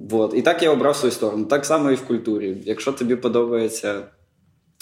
Вот. 0.09 0.33
І 0.35 0.41
так 0.41 0.63
я 0.63 0.71
обрав 0.71 0.95
свою 0.95 1.11
сторону. 1.11 1.45
Так 1.45 1.65
само 1.65 1.91
і 1.91 1.95
в 1.95 2.05
культурі. 2.07 2.57
Якщо 2.65 2.91
тобі 2.91 3.15
подобається 3.15 4.03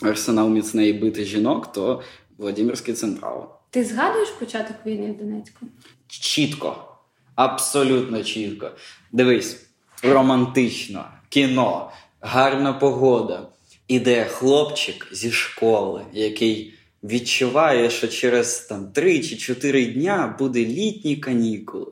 арсенал 0.04 0.50
міцний 0.50 0.94
бити 0.94 1.26
жінок, 1.26 1.72
то 1.72 2.02
Владимирський 2.38 2.94
централ. 2.94 3.50
Ти 3.70 3.84
згадуєш 3.84 4.30
початок 4.30 4.76
війни 4.86 5.12
в 5.12 5.18
Донецьку? 5.18 5.66
Чітко, 6.08 6.96
абсолютно 7.36 8.24
чітко. 8.24 8.72
Дивись, 9.12 9.66
романтично, 10.04 11.06
кіно, 11.30 11.92
гарна 12.22 12.74
погода. 12.74 13.48
Іде 13.88 14.26
хлопчик 14.26 15.08
зі 15.12 15.32
школи, 15.32 16.06
який 16.14 16.74
відчуває, 17.04 17.90
що 17.90 18.08
через 18.08 18.60
там 18.60 18.92
3 18.92 19.20
чи 19.20 19.38
4 19.38 19.86
дня 19.86 20.36
буде 20.40 20.66
літні 20.66 21.16
канікули. 21.16 21.92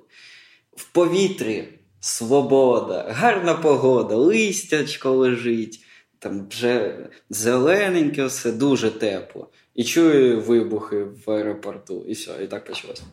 В 0.75 0.84
повітрі 0.91 1.78
свобода, 2.00 3.06
гарна 3.10 3.53
погода, 3.53 4.15
листячко 4.15 5.10
лежить, 5.10 5.79
там 6.20 6.48
вже 6.50 7.10
зелененьке, 7.29 8.25
все 8.25 8.51
дуже 8.51 8.91
тепло. 8.91 9.48
І 9.75 9.84
чую 9.84 10.41
вибухи 10.41 11.03
в 11.03 11.32
аеропорту, 11.32 12.06
і 12.08 12.13
все, 12.13 12.32
і 12.44 12.48
так 12.48 12.65
почалося. 12.65 13.03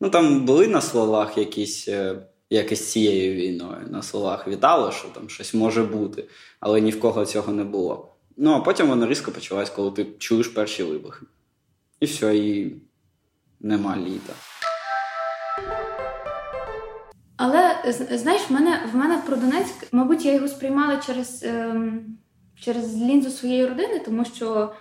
Ну 0.00 0.10
там 0.10 0.44
були 0.44 0.68
на 0.68 0.80
словах 0.80 1.38
якісь. 1.38 1.88
Е, 1.88 2.16
як 2.52 2.78
цією 2.78 3.34
війною 3.34 3.86
на 3.90 4.02
словах 4.02 4.48
вітало, 4.48 4.92
що 4.92 5.08
там 5.08 5.28
щось 5.28 5.54
може 5.54 5.82
бути, 5.82 6.28
але 6.60 6.80
ні 6.80 6.90
в 6.90 7.00
кого 7.00 7.26
цього 7.26 7.52
не 7.52 7.64
було. 7.64 8.14
Ну 8.36 8.52
а 8.52 8.60
потім 8.60 8.88
воно 8.88 9.06
різко 9.08 9.32
почалось, 9.32 9.70
коли 9.70 9.90
ти 9.90 10.06
чуєш 10.18 10.48
перші 10.48 10.82
вибухи. 10.82 11.26
І 12.00 12.06
все, 12.06 12.36
і 12.36 12.76
нема 13.60 13.96
літа. 13.96 14.32
Але 17.44 17.94
знаєш, 18.10 18.50
в 18.50 18.52
мене 18.52 18.80
в 18.92 18.96
мене 18.96 19.22
про 19.26 19.36
Донецьк, 19.36 19.92
мабуть, 19.92 20.24
я 20.24 20.34
його 20.34 20.48
сприймала 20.48 20.96
через 20.96 21.42
ем, 21.42 22.04
через 22.60 22.96
лінзу 22.96 23.30
своєї 23.30 23.66
родини, 23.66 23.98
тому 24.04 24.24
що 24.24 24.72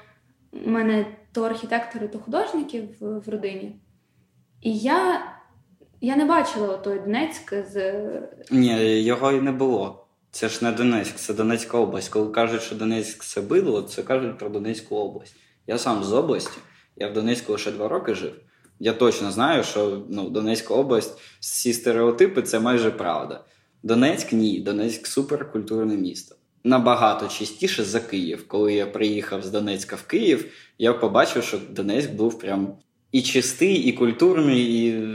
в 0.52 0.68
мене 0.68 1.06
то 1.32 1.44
архітектори, 1.44 2.08
то 2.08 2.20
художники 2.20 2.82
в, 3.00 3.20
в 3.20 3.30
родині. 3.30 3.76
І 4.62 4.78
я 4.78 5.26
я 6.02 6.16
не 6.16 6.26
бачила 6.26 6.78
той 6.78 7.00
Донецьк 7.00 7.54
з. 7.72 8.02
Ні, 8.52 9.04
його 9.04 9.32
і 9.32 9.42
не 9.42 9.52
було. 9.52 10.08
Це 10.32 10.50
ж 10.50 10.66
не 10.66 10.72
Донецьк, 10.72 11.16
це 11.16 11.34
Донецька 11.34 11.78
область. 11.78 12.10
Коли 12.10 12.32
кажуть, 12.32 12.62
що 12.62 12.76
Донецьк 12.76 13.24
це 13.24 13.42
бидло, 13.42 13.82
це 13.82 14.04
кажуть 14.04 14.38
про 14.38 14.50
Донецьку 14.50 14.96
область. 14.96 15.36
Я 15.68 15.78
сам 15.78 16.04
з 16.04 16.14
області, 16.14 16.58
я 16.96 17.08
в 17.08 17.14
Донецьку 17.14 17.52
лише 17.52 17.72
два 17.72 17.88
роки 17.88 18.14
жив. 18.14 18.34
Я 18.84 18.94
точно 18.94 19.32
знаю, 19.32 19.64
що 19.64 20.04
ну, 20.10 20.30
Донецька 20.30 20.74
область, 20.74 21.20
всі 21.40 21.74
стереотипи 21.74 22.42
це 22.42 22.60
майже 22.60 22.92
правда. 22.92 23.44
Донецьк 23.84 24.34
ні, 24.34 24.60
Донецьк 24.60 25.08
суперкультурне 25.08 25.96
місто. 25.96 26.36
Набагато 26.64 27.28
частіше 27.28 27.84
за 27.84 28.00
Київ. 28.00 28.48
Коли 28.48 28.74
я 28.74 28.86
приїхав 28.86 29.44
з 29.44 29.50
Донецька 29.50 29.96
в 29.96 30.04
Київ, 30.04 30.52
я 30.78 30.94
побачив, 30.94 31.44
що 31.44 31.60
Донецьк 31.70 32.12
був 32.12 32.40
прям 32.40 32.74
і 33.12 33.22
чистий, 33.22 33.76
і 33.76 33.92
культурний, 33.92 34.88
і 34.88 35.08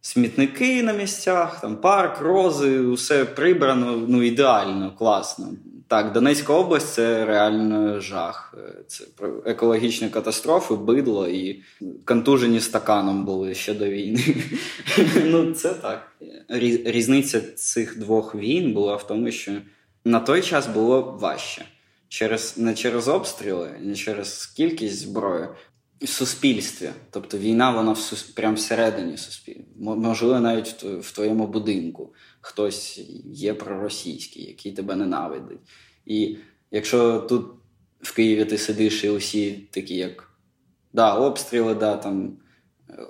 смітники 0.00 0.82
на 0.82 0.92
місцях, 0.92 1.60
там 1.60 1.76
парк, 1.76 2.20
рози, 2.20 2.78
усе 2.80 3.24
прибрано, 3.24 4.04
ну 4.08 4.22
ідеально, 4.22 4.92
класно. 4.98 5.48
Так, 5.88 6.12
Донецька 6.12 6.52
область 6.52 6.94
це 6.94 7.24
реально 7.24 8.00
жах. 8.00 8.54
Це 8.86 9.04
екологічні 9.46 10.08
катастрофи, 10.08 10.74
бидло 10.74 11.28
і 11.28 11.62
контужені 12.04 12.60
стаканом 12.60 13.24
були 13.24 13.54
ще 13.54 13.74
до 13.74 13.86
війни. 13.86 14.24
Ну, 15.24 15.52
це 15.52 15.74
так. 15.74 16.12
Різниця 16.84 17.40
цих 17.40 17.98
двох 17.98 18.34
війн 18.34 18.72
була 18.72 18.96
в 18.96 19.06
тому, 19.06 19.30
що 19.30 19.52
на 20.04 20.20
той 20.20 20.42
час 20.42 20.66
було 20.66 21.18
важче. 21.20 21.64
Через 22.08 22.58
не 22.58 22.74
через 22.74 23.08
обстріли, 23.08 23.70
не 23.80 23.94
через 23.94 24.46
кількість 24.46 24.98
зброї, 24.98 25.48
суспільстві. 26.04 26.90
Тобто 27.10 27.38
війна, 27.38 27.70
вона 27.70 27.92
в 27.92 27.98
сус... 27.98 28.22
прямо 28.22 28.54
всередині 28.54 29.16
суспільства. 29.16 29.64
Можливо, 29.76 30.40
навіть 30.40 30.82
в 30.82 31.14
твоєму 31.14 31.46
будинку 31.46 32.14
хтось 32.40 33.00
є 33.24 33.54
проросійський, 33.54 34.46
який 34.46 34.72
тебе 34.72 34.96
ненавидить. 34.96 35.60
І 36.06 36.36
якщо 36.70 37.18
тут 37.18 37.46
в 38.00 38.14
Києві 38.14 38.44
ти 38.44 38.58
сидиш 38.58 39.04
і 39.04 39.10
усі 39.10 39.68
такі, 39.70 39.96
як 39.96 40.30
да, 40.92 41.14
обстріли, 41.14 41.74
да, 41.74 41.96
там 41.96 42.36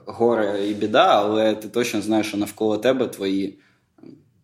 горе 0.07 0.69
і 0.69 0.75
біда, 0.75 1.23
але 1.23 1.55
ти 1.55 1.69
точно 1.69 2.01
знаєш, 2.01 2.27
що 2.27 2.37
навколо 2.37 2.79
тебе 2.79 3.09
твої, 3.09 3.59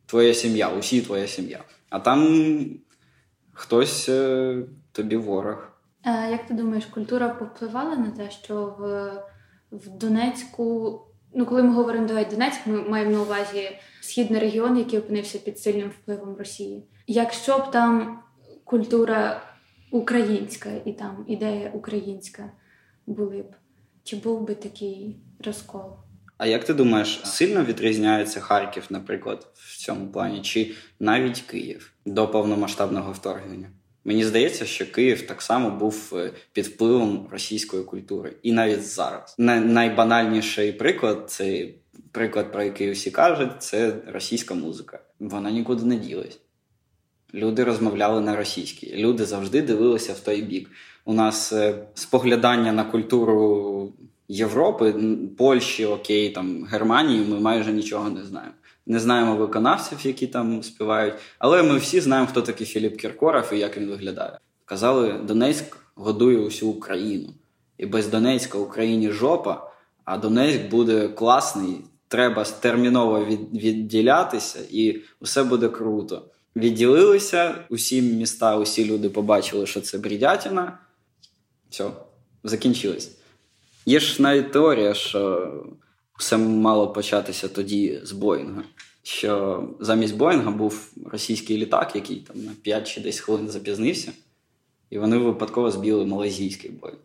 твоя 0.06 0.34
сім'я, 0.34 0.68
усі 0.68 1.00
твоя 1.00 1.26
сім'я. 1.26 1.64
А 1.90 2.00
там 2.00 2.80
хтось 3.52 4.08
е, 4.08 4.56
тобі 4.92 5.16
ворог. 5.16 5.69
Як 6.04 6.46
ти 6.46 6.54
думаєш, 6.54 6.86
культура 6.86 7.28
повпливала 7.28 7.96
на 7.96 8.10
те, 8.10 8.30
що 8.30 8.76
в 8.78 9.12
в 9.72 9.88
Донецьку, 9.88 11.00
ну 11.34 11.46
коли 11.46 11.62
ми 11.62 11.74
говоримо 11.74 12.06
давай 12.06 12.30
Донецьк, 12.30 12.66
ми 12.66 12.82
маємо 12.82 13.10
на 13.10 13.22
увазі 13.22 13.70
східний 14.00 14.40
регіон, 14.40 14.78
який 14.78 14.98
опинився 14.98 15.38
під 15.38 15.58
сильним 15.58 15.88
впливом 15.88 16.36
Росії. 16.36 16.84
Якщо 17.06 17.58
б 17.58 17.70
там 17.70 18.18
культура 18.64 19.42
українська 19.90 20.70
і 20.84 20.92
там 20.92 21.24
ідея 21.28 21.70
українська 21.74 22.50
були 23.06 23.42
б, 23.42 23.54
чи 24.04 24.16
був 24.16 24.46
би 24.46 24.54
такий 24.54 25.20
розкол? 25.44 25.92
А 26.38 26.46
як 26.46 26.64
ти 26.64 26.74
думаєш, 26.74 27.20
сильно 27.24 27.64
відрізняється 27.64 28.40
Харків, 28.40 28.86
наприклад, 28.90 29.46
в 29.54 29.78
цьому 29.78 30.08
плані, 30.08 30.42
чи 30.42 30.74
навіть 31.00 31.40
Київ 31.40 31.92
до 32.06 32.28
повномасштабного 32.28 33.12
вторгнення? 33.12 33.70
Мені 34.04 34.24
здається, 34.24 34.66
що 34.66 34.92
Київ 34.92 35.26
так 35.26 35.42
само 35.42 35.70
був 35.70 36.12
е, 36.16 36.30
під 36.52 36.66
впливом 36.66 37.28
російської 37.30 37.84
культури, 37.84 38.32
і 38.42 38.52
навіть 38.52 38.84
зараз. 38.84 39.34
Найбанальніший 39.38 40.72
приклад 40.72 41.24
це 41.28 41.68
приклад, 42.12 42.52
про 42.52 42.62
який 42.62 42.92
усі 42.92 43.10
кажуть, 43.10 43.50
це 43.58 43.94
російська 44.06 44.54
музика. 44.54 45.00
Вона 45.20 45.50
нікуди 45.50 45.84
не 45.84 45.96
ділась. 45.96 46.38
Люди 47.34 47.64
розмовляли 47.64 48.20
на 48.20 48.36
російській. 48.36 48.96
Люди 48.96 49.24
завжди 49.24 49.62
дивилися 49.62 50.12
в 50.12 50.20
той 50.20 50.42
бік. 50.42 50.70
У 51.04 51.12
нас 51.12 51.52
е, 51.52 51.74
споглядання 51.94 52.72
на 52.72 52.84
культуру 52.84 53.92
Європи, 54.28 54.94
Польщі, 55.38 55.86
Окей, 55.86 56.30
там 56.30 56.64
Германії. 56.64 57.24
Ми 57.28 57.40
майже 57.40 57.72
нічого 57.72 58.10
не 58.10 58.24
знаємо 58.24 58.54
не 58.90 59.00
знаємо 59.00 59.36
виконавців, 59.36 59.98
які 60.02 60.26
там 60.26 60.62
співають, 60.62 61.14
але 61.38 61.62
ми 61.62 61.78
всі 61.78 62.00
знаємо, 62.00 62.28
хто 62.28 62.42
такий 62.42 62.66
Філіп 62.66 62.96
Кіркоров 62.96 63.52
і 63.52 63.58
як 63.58 63.76
він 63.76 63.90
виглядає. 63.90 64.38
Казали, 64.64 65.12
Донецьк 65.12 65.76
годує 65.94 66.38
усю 66.38 66.68
Україну. 66.68 67.28
І 67.78 67.86
без 67.86 68.06
Донецька 68.08 68.58
Україні 68.58 69.10
жопа, 69.10 69.70
а 70.04 70.18
Донецьк 70.18 70.70
буде 70.70 71.08
класний. 71.08 71.80
Треба 72.08 72.44
терміново 72.44 73.24
відділятися, 73.24 74.58
і 74.70 75.00
все 75.22 75.44
буде 75.44 75.68
круто. 75.68 76.24
Відділилися 76.56 77.54
усі 77.68 78.02
міста, 78.02 78.56
усі 78.56 78.84
люди 78.84 79.08
побачили, 79.08 79.66
що 79.66 79.80
це 79.80 79.98
брідятіна. 79.98 80.78
Все, 81.70 81.90
закінчилось. 82.44 83.16
Є 83.86 84.00
ж 84.00 84.22
навіть 84.22 84.52
теорія, 84.52 84.94
що 84.94 85.52
все 86.20 86.36
мало 86.36 86.92
початися 86.92 87.48
тоді 87.48 88.00
з 88.02 88.12
Боїнга. 88.12 88.62
Що 89.02 89.64
замість 89.80 90.16
Боїнга 90.16 90.50
був 90.50 90.92
російський 91.12 91.56
літак, 91.56 91.92
який 91.94 92.16
там 92.16 92.44
на 92.44 92.52
5 92.62 92.88
чи 92.88 93.00
10 93.00 93.20
хвилин 93.20 93.48
запізнився, 93.48 94.12
і 94.90 94.98
вони 94.98 95.16
випадково 95.16 95.70
збили 95.70 96.06
малазійський 96.06 96.70
Боїнг. 96.70 97.00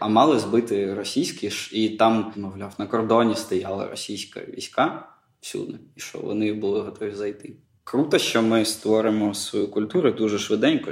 А 0.00 0.08
мали 0.08 0.38
збити 0.38 0.94
російські, 0.94 1.50
і 1.72 1.88
там, 1.88 2.32
мовляв, 2.36 2.74
на 2.78 2.86
кордоні 2.86 3.34
стояли 3.34 3.86
російські 3.86 4.40
війська 4.40 5.08
всюди, 5.40 5.74
і 5.96 6.00
що 6.00 6.18
вони 6.18 6.52
були 6.52 6.80
готові 6.80 7.14
зайти. 7.14 7.52
Круто, 7.84 8.18
що 8.18 8.42
ми 8.42 8.64
створимо 8.64 9.34
свою 9.34 9.68
культуру 9.68 10.10
дуже 10.10 10.38
швиденько, 10.38 10.90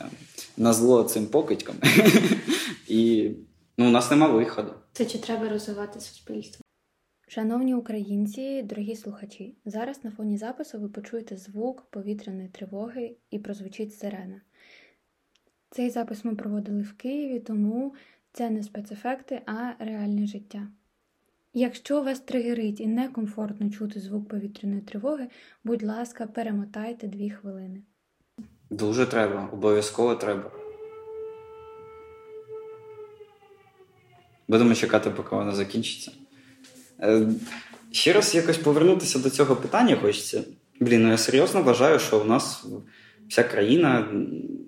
ем, 0.00 0.08
на 0.56 0.72
зло 0.72 1.02
цим 1.02 1.26
покидькам. 1.26 1.76
І 2.88 3.30
ну, 3.78 3.88
у 3.88 3.90
нас 3.90 4.10
нема 4.10 4.28
виходу. 4.28 4.74
Це 4.92 5.06
чи 5.06 5.18
треба 5.18 5.48
розвивати 5.48 6.00
суспільство? 6.00 6.62
Шановні 7.28 7.74
українці, 7.74 8.62
дорогі 8.62 8.96
слухачі, 8.96 9.56
зараз 9.64 10.04
на 10.04 10.10
фоні 10.10 10.38
запису 10.38 10.80
ви 10.80 10.88
почуєте 10.88 11.36
звук 11.36 11.82
повітряної 11.90 12.48
тривоги 12.48 13.16
і 13.30 13.38
прозвучить 13.38 13.94
сирена. 13.94 14.40
Цей 15.70 15.90
запис 15.90 16.24
ми 16.24 16.34
проводили 16.34 16.82
в 16.82 16.92
Києві, 16.92 17.40
тому 17.40 17.94
це 18.32 18.50
не 18.50 18.62
спецефекти, 18.62 19.42
а 19.46 19.84
реальне 19.84 20.26
життя. 20.26 20.68
Якщо 21.54 22.02
вас 22.02 22.20
тригерить 22.20 22.80
і 22.80 22.86
некомфортно 22.86 23.70
чути 23.70 24.00
звук 24.00 24.28
повітряної 24.28 24.80
тривоги, 24.80 25.28
будь 25.64 25.82
ласка, 25.82 26.26
перемотайте 26.26 27.06
дві 27.06 27.30
хвилини. 27.30 27.82
Дуже 28.70 29.06
треба, 29.06 29.48
обов'язково 29.52 30.14
треба. 30.14 30.50
Будемо 34.48 34.74
чекати, 34.74 35.10
поки 35.10 35.36
вона 35.36 35.52
закінчиться. 35.52 36.12
Е, 37.00 37.28
ще 37.92 38.12
раз 38.12 38.34
якось 38.34 38.58
повернутися 38.58 39.18
до 39.18 39.30
цього 39.30 39.56
питання 39.56 39.96
хочеться. 39.96 40.44
Блін, 40.80 41.02
ну 41.02 41.10
я 41.10 41.18
серйозно 41.18 41.62
вважаю, 41.62 41.98
що 41.98 42.20
у 42.20 42.24
нас 42.24 42.66
вся 43.28 43.44
країна 43.44 44.08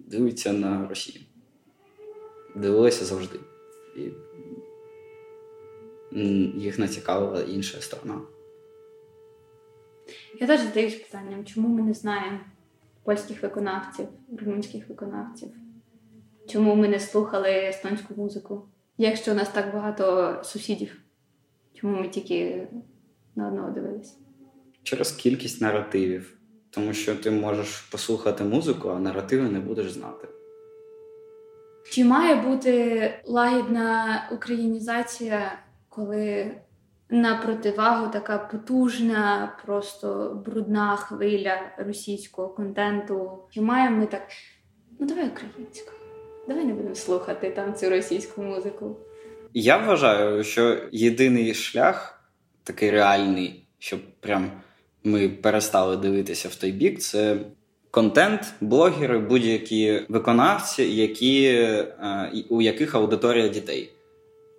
дивиться 0.07 0.53
на 0.53 0.89
Росію. 0.89 1.25
дивилися 2.57 3.05
завжди. 3.05 3.41
І 3.97 4.11
їх 6.61 6.79
не 6.79 6.89
цікавила 6.89 7.43
інша 7.43 7.81
сторона. 7.81 8.21
Я 10.41 10.47
теж 10.47 10.61
задаюсь 10.61 10.95
питанням, 10.95 11.45
чому 11.45 11.69
ми 11.69 11.83
не 11.83 11.95
знаємо 11.95 12.41
польських 13.05 13.43
виконавців, 13.43 14.09
румунських 14.39 14.89
виконавців? 14.89 15.49
Чому 16.49 16.75
ми 16.75 16.89
не 16.89 17.01
слухали 17.01 17.51
естонську 17.51 18.15
музику? 18.17 18.69
Якщо 18.99 19.33
у 19.33 19.35
нас 19.35 19.49
так 19.49 19.75
багато 19.75 20.35
сусідів, 20.45 21.01
чому 21.75 22.01
ми 22.01 22.09
тільки 22.09 22.69
на 23.37 23.49
одного 23.49 23.71
дивилися? 23.71 24.15
Через 24.83 25.13
кількість 25.13 25.61
наративів. 25.61 26.39
Тому 26.71 26.93
що 26.93 27.17
ти 27.17 27.31
можеш 27.31 27.81
послухати 27.81 28.45
музику, 28.45 28.89
а 28.89 28.99
наративи 28.99 29.49
не 29.49 29.61
будеш 29.61 29.93
знати. 29.93 30.29
Чи 31.91 32.05
має 32.05 32.35
бути 32.35 33.15
лагідна 33.27 34.23
українізація, 34.33 35.59
коли 35.89 36.55
на 37.11 37.37
противагу 37.37 38.13
така 38.13 38.39
потужна, 38.39 39.57
просто 39.67 40.43
брудна 40.47 40.97
хвиля 40.97 41.61
російського 41.79 42.49
контенту? 42.49 43.39
Чи 43.51 43.61
маємо 43.61 43.97
ми 43.97 44.07
так? 44.07 44.23
Ну, 44.99 45.07
давай 45.07 45.29
українську. 45.29 45.93
Давай 46.49 46.65
не 46.65 46.73
будемо 46.73 46.95
слухати 46.95 47.51
там 47.51 47.75
цю 47.75 47.91
російську 47.91 48.43
музику. 48.43 48.97
Я 49.55 49.77
вважаю, 49.77 50.45
що 50.45 50.79
єдиний 50.93 51.55
шлях 51.55 52.23
такий 52.65 52.91
реальний, 52.91 53.65
щоб 53.79 54.01
прям 54.21 54.51
ми 55.05 55.29
перестали 55.29 55.97
дивитися 55.97 56.49
в 56.49 56.55
той 56.55 56.73
бік, 56.73 57.01
це 57.01 57.37
контент, 57.91 58.55
блогери, 58.61 59.19
будь-які 59.19 60.03
виконавці, 60.09 60.83
які, 60.83 61.45
е, 61.45 62.33
у 62.49 62.63
яких 62.63 62.95
аудиторія 62.95 63.49
дітей 63.49 63.93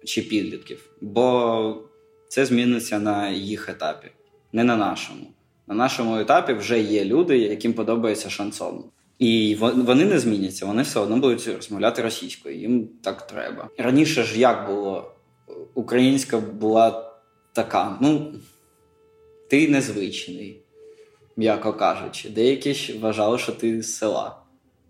чи 0.06 0.22
підлітків. 0.22 0.90
Бо 1.02 1.84
це 2.28 2.46
зміниться 2.46 3.00
на 3.00 3.30
їх 3.30 3.70
етапі, 3.70 4.08
не 4.54 4.64
на 4.64 4.76
нашому. 4.76 5.28
На 5.68 5.76
нашому 5.76 6.18
етапі 6.20 6.54
вже 6.54 6.80
є 6.80 7.06
люди, 7.06 7.38
яким 7.38 7.74
подобається 7.74 8.30
шансон. 8.30 8.84
І 9.20 9.56
вони 9.60 10.06
не 10.06 10.20
зміняться, 10.20 10.66
вони 10.66 10.84
все 10.84 11.00
одно 11.00 11.18
будуть 11.18 11.48
розмовляти 11.48 12.02
російською. 12.02 12.60
Їм 12.60 12.90
так 13.04 13.28
треба. 13.28 13.70
Раніше 13.78 14.24
ж 14.24 14.40
як 14.40 14.68
було? 14.70 15.12
Українська 15.74 16.38
була 16.40 17.14
така. 17.54 17.98
Ну 18.02 18.34
ти 19.50 19.70
незвичний, 19.70 20.62
м'яко 21.38 21.74
кажучи. 21.74 22.30
Деякі 22.30 22.98
вважали, 23.02 23.38
що 23.38 23.52
ти 23.52 23.82
з 23.82 23.96
села, 23.96 24.42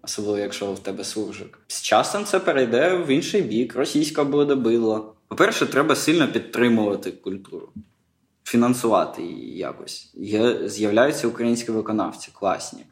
особливо 0.04 0.38
якщо 0.38 0.74
в 0.74 0.80
тебе 0.80 1.04
суржик. 1.04 1.60
З 1.68 1.82
часом 1.82 2.26
це 2.26 2.40
перейде 2.40 2.96
в 2.96 3.08
інший 3.08 3.42
бік, 3.42 3.76
російська 3.76 4.24
буде 4.24 4.56
бидло. 4.56 5.16
По-перше, 5.28 5.66
треба 5.66 5.96
сильно 5.96 6.28
підтримувати 6.28 7.12
культуру, 7.12 7.70
фінансувати 8.44 9.22
її 9.22 9.58
якось. 9.58 10.12
Є, 10.16 10.70
З'являються 10.70 11.28
українські 11.28 11.72
виконавці, 11.72 12.32
класні. 12.34 12.86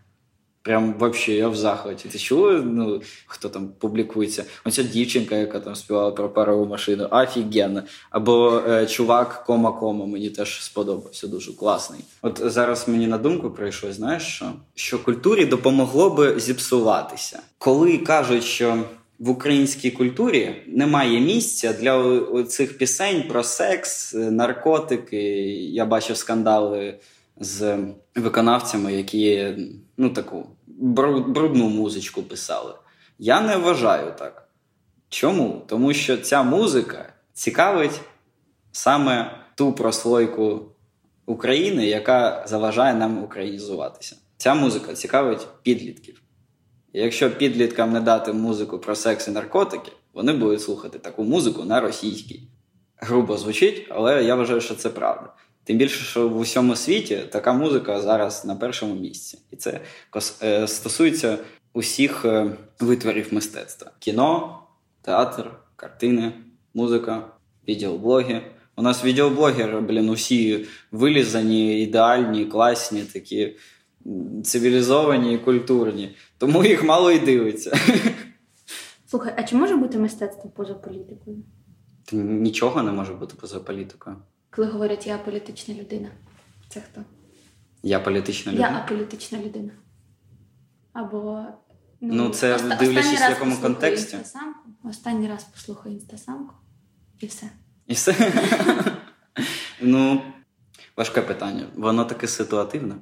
Прям 0.67 0.93
вообще 0.99 1.35
я 1.35 1.47
в 1.47 1.55
захваті. 1.55 2.09
Ти 2.09 2.19
чули, 2.19 2.61
ну, 2.65 3.01
хто 3.25 3.49
там 3.49 3.69
публікується? 3.79 4.43
Оця 4.65 4.83
дівчинка, 4.83 5.35
яка 5.35 5.59
там 5.59 5.75
співала 5.75 6.11
про 6.11 6.29
парову 6.29 6.65
машину, 6.65 7.07
офігенно. 7.11 7.83
Або 8.09 8.61
е, 8.67 8.85
чувак 8.85 9.43
кома-кома, 9.47 10.05
мені 10.05 10.29
теж 10.29 10.63
сподобався, 10.63 11.27
дуже 11.27 11.53
класний. 11.53 11.99
От 12.21 12.41
зараз 12.43 12.87
мені 12.87 13.07
на 13.07 13.17
думку 13.17 13.51
прийшло, 13.51 13.91
знаєш 13.93 14.23
що? 14.23 14.45
Що 14.75 14.99
культурі 15.03 15.45
допомогло 15.45 16.09
би 16.09 16.39
зіпсуватися. 16.39 17.39
Коли 17.57 17.97
кажуть, 17.97 18.43
що 18.43 18.83
в 19.19 19.29
українській 19.29 19.91
культурі 19.91 20.55
немає 20.67 21.19
місця 21.19 21.73
для 21.73 22.19
цих 22.43 22.77
пісень 22.77 23.23
про 23.29 23.43
секс, 23.43 24.13
наркотики. 24.13 25.21
Я 25.53 25.85
бачив 25.85 26.17
скандали 26.17 26.99
з 27.39 27.77
виконавцями, 28.15 28.93
які 28.93 29.55
ну 29.97 30.09
таку 30.09 30.45
брудну 30.67 31.69
музичку 31.69 32.23
писали. 32.23 32.73
Я 33.19 33.41
не 33.41 33.57
вважаю 33.57 34.13
так. 34.19 34.49
Чому? 35.09 35.61
Тому 35.67 35.93
що 35.93 36.17
ця 36.17 36.43
музика 36.43 37.13
цікавить 37.33 38.01
саме 38.71 39.39
ту 39.55 39.73
прослойку 39.73 40.71
України, 41.25 41.85
яка 41.85 42.45
заважає 42.47 42.93
нам 42.93 43.23
українізуватися. 43.23 44.15
Ця 44.37 44.53
музика 44.53 44.93
цікавить 44.93 45.47
підлітків. 45.61 46.21
Якщо 46.93 47.31
підліткам 47.31 47.93
не 47.93 48.01
дати 48.01 48.33
музику 48.33 48.79
про 48.79 48.95
секс 48.95 49.27
і 49.27 49.31
наркотики, 49.31 49.91
вони 50.13 50.33
будуть 50.33 50.61
слухати 50.61 50.99
таку 50.99 51.23
музику 51.23 51.63
на 51.63 51.81
російській. 51.81 52.49
Грубо 52.97 53.37
звучить, 53.37 53.87
але 53.89 54.23
я 54.23 54.35
вважаю, 54.35 54.61
що 54.61 54.75
це 54.75 54.89
правда. 54.89 55.33
Тим 55.67 55.77
більше, 55.77 56.03
що 56.03 56.29
в 56.29 56.37
усьому 56.37 56.75
світі 56.75 57.19
така 57.31 57.53
музика 57.53 58.01
зараз 58.01 58.45
на 58.45 58.55
першому 58.55 58.95
місці. 58.95 59.39
І 59.51 59.55
це 59.55 59.79
е, 60.43 60.67
стосується 60.67 61.37
усіх 61.73 62.25
е, 62.25 62.57
витворів 62.79 63.33
мистецтва: 63.33 63.91
кіно, 63.99 64.59
театр, 65.01 65.51
картини, 65.75 66.33
музика, 66.73 67.27
відеоблоги. 67.67 68.41
У 68.75 68.81
нас 68.81 69.03
відеоблогери, 69.03 69.81
блін, 69.81 70.09
усі 70.09 70.65
вилізані, 70.91 71.81
ідеальні, 71.81 72.45
класні, 72.45 73.01
такі 73.01 73.55
цивілізовані 74.43 75.33
і 75.33 75.37
культурні. 75.37 76.15
Тому 76.37 76.65
їх 76.65 76.83
мало 76.83 77.11
і 77.11 77.19
дивиться. 77.19 77.77
Слухай, 79.07 79.33
а 79.37 79.43
чи 79.43 79.55
може 79.55 79.75
бути 79.75 79.97
мистецтво 79.97 80.49
поза 80.49 80.73
політикою? 80.73 81.37
Нічого 82.11 82.83
не 82.83 82.91
може 82.91 83.13
бути 83.13 83.35
поза 83.41 83.59
політикою. 83.59 84.15
Коли 84.49 84.67
говорять 84.67 85.07
я 85.07 85.17
політична 85.17 85.73
людина. 85.73 86.09
Це 86.69 86.81
хто? 86.81 87.01
Я 87.83 87.99
політична 87.99 88.51
людина. 88.51 88.69
Я 88.69 88.77
аполітична 88.77 89.39
людина. 89.39 89.71
Або. 90.93 91.45
Ну, 92.01 92.13
ну 92.13 92.29
це 92.29 92.55
оста- 92.55 92.79
дивлячись 92.79 93.19
в 93.19 93.29
якому 93.29 93.57
контексті. 93.57 94.15
Інстасамку. 94.15 94.59
Останній 94.83 95.27
раз 95.27 95.43
послухаю 95.43 95.95
інстасамку 95.95 96.53
і 97.19 97.25
все. 97.25 97.49
І 97.87 97.93
все. 97.93 98.33
Ну, 99.81 100.21
важке 100.97 101.21
питання. 101.21 101.65
Воно 101.75 102.05
таке 102.05 102.27
ситуативне. 102.27 102.95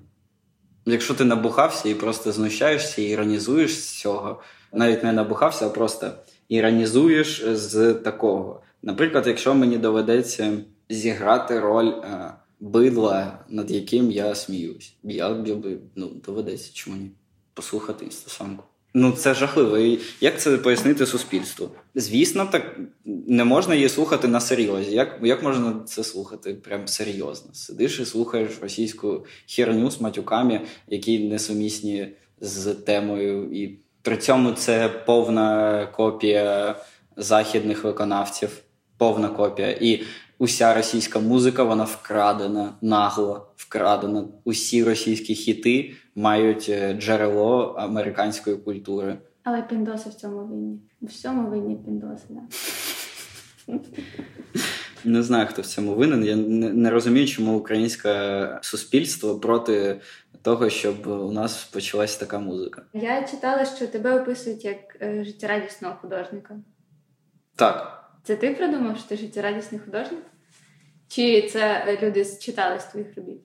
Якщо 0.86 1.13
ти 1.13 1.25
набухався 1.25 1.89
і 1.89 1.93
просто 1.93 2.31
знущаєшся 2.31 3.01
і 3.01 3.05
іронізуєш 3.05 3.79
з 3.79 3.99
цього, 3.99 4.41
навіть 4.73 5.03
не 5.03 5.13
набухався, 5.13 5.67
а 5.67 5.69
просто 5.69 6.12
іронізуєш 6.49 7.43
з 7.45 7.93
такого. 7.93 8.63
Наприклад, 8.81 9.27
якщо 9.27 9.55
мені 9.55 9.77
доведеться 9.77 10.58
зіграти 10.89 11.60
роль 11.60 11.88
е, 11.88 12.34
бидла, 12.60 13.39
над 13.50 13.71
яким 13.71 14.12
я 14.12 14.36
сміюсь. 14.36 14.93
Я 15.04 15.34
би 15.34 15.78
ну, 15.95 16.08
доведеться 16.26 16.71
чому 16.74 16.98
ні? 16.98 17.12
Послухати 17.54 18.06
інстасамку. 18.06 18.63
Ну, 18.98 19.12
це 19.12 19.34
жахливо. 19.34 19.78
І 19.78 20.00
Як 20.21 20.39
це 20.41 20.58
пояснити 20.58 21.06
суспільству? 21.06 21.69
Звісно, 21.95 22.45
так 22.52 22.80
не 23.06 23.43
можна 23.43 23.76
її 23.76 23.89
слухати 23.89 24.28
на 24.28 24.39
серйозі. 24.39 24.95
Як 24.95 25.19
як 25.24 25.43
можна 25.43 25.76
це 25.86 26.04
слухати 26.04 26.54
прям 26.54 26.88
серйозно? 26.88 27.54
Сидиш 27.54 28.00
і 28.00 28.06
слухаєш 28.06 28.52
російську 28.62 29.26
херню 29.48 29.91
з 29.91 30.02
матюками, 30.02 30.62
які 30.88 31.19
несумісні 31.19 32.08
з 32.41 32.74
темою. 32.74 33.52
І 33.54 33.80
при 34.02 34.17
цьому 34.17 34.52
це 34.52 34.89
повна 34.89 35.86
копія 35.86 36.76
західних 37.17 37.84
виконавців, 37.84 38.50
повна 38.98 39.30
копія. 39.30 39.71
І 39.82 40.04
уся 40.38 40.74
російська 40.74 41.19
музика, 41.19 41.63
вона 41.63 41.84
вкрадена, 41.84 42.74
нагло 42.82 43.48
вкрадена. 43.56 44.28
Усі 44.43 44.84
російські 44.84 45.36
хіти 45.36 45.93
мають 46.15 46.65
е, 46.69 46.93
джерело 46.93 47.76
американської 47.78 48.58
культури. 48.58 49.17
Але 49.43 49.62
піндоси 49.62 50.10
в 50.10 50.13
цьому 50.13 50.45
винні. 50.45 50.80
В 51.02 51.06
всьому 51.06 51.50
винні 51.50 51.76
піндоси, 51.76 52.26
да. 52.30 52.41
Не 55.04 55.24
знаю, 55.24 55.48
хто 55.48 55.62
в 55.62 55.65
цьому 55.65 55.93
винен. 55.93 56.26
Я 56.26 56.36
не, 56.36 56.89
розумію, 56.89 57.28
чому 57.28 57.58
українське 57.58 58.60
суспільство 58.62 59.39
проти 59.39 60.02
того, 60.41 60.69
щоб 60.69 61.08
у 61.08 61.32
нас 61.32 61.63
почалась 61.63 62.17
така 62.17 62.39
музика. 62.39 62.82
Я 62.93 63.24
читала, 63.24 63.65
що 63.65 63.88
тебе 63.88 64.21
описують 64.21 64.65
як 64.65 64.78
е, 65.02 65.24
життєрадісного 65.24 65.95
художника. 66.02 66.56
Так. 67.56 68.04
Це 68.25 68.35
ти 68.35 68.51
придумав, 68.51 68.97
що 68.97 69.09
ти 69.09 69.17
життєрадісний 69.17 69.81
художник? 69.85 70.19
Чи 71.07 71.41
це 71.41 71.97
люди 72.03 72.25
читали 72.41 72.79
з 72.79 72.83
твоїх 72.83 73.07
робіт? 73.17 73.41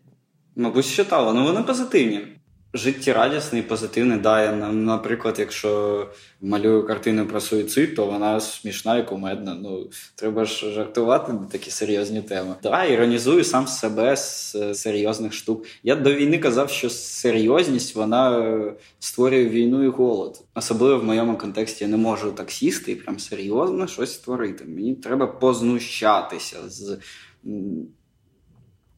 Мабуть, 0.57 0.87
читали, 0.87 1.29
але 1.31 1.43
вони 1.53 1.63
позитивні. 1.63 2.40
Життєрадісний, 2.75 3.63
позитивний. 3.63 4.19
Да, 4.19 4.43
я, 4.43 4.53
наприклад, 4.73 5.37
якщо 5.39 6.07
малюю 6.41 6.87
картину 6.87 7.27
про 7.27 7.41
суїцид, 7.41 7.97
то 7.97 8.07
вона 8.07 8.41
смішна 8.41 8.99
і 8.99 9.07
кумедна. 9.07 9.55
Ну 9.55 9.91
треба 10.15 10.45
ж 10.45 10.71
жартувати 10.71 11.33
на 11.33 11.45
такі 11.53 11.71
серйозні 11.71 12.23
теми. 12.23 12.55
Да, 12.63 12.85
іронізую 12.85 13.45
сам 13.45 13.67
себе 13.67 14.17
з 14.17 14.75
серйозних 14.75 15.33
штук. 15.33 15.67
Я 15.83 15.97
до 15.97 16.15
війни 16.15 16.39
казав, 16.39 16.71
що 16.71 16.91
серйозність 16.91 17.95
вона 17.95 18.55
створює 18.99 19.45
війну 19.45 19.85
і 19.85 19.89
голод. 19.89 20.43
Особливо 20.55 20.99
в 20.99 21.05
моєму 21.05 21.39
контексті 21.39 21.85
я 21.85 21.91
не 21.91 21.97
можу 21.97 22.33
так 22.33 22.51
сісти 22.51 22.93
і 22.93 22.97
прям 22.97 23.19
серйозно 23.19 23.87
щось 23.87 24.13
створити. 24.13 24.65
Мені 24.65 24.95
треба 24.95 25.27
познущатися 25.27 26.57
з 26.69 26.99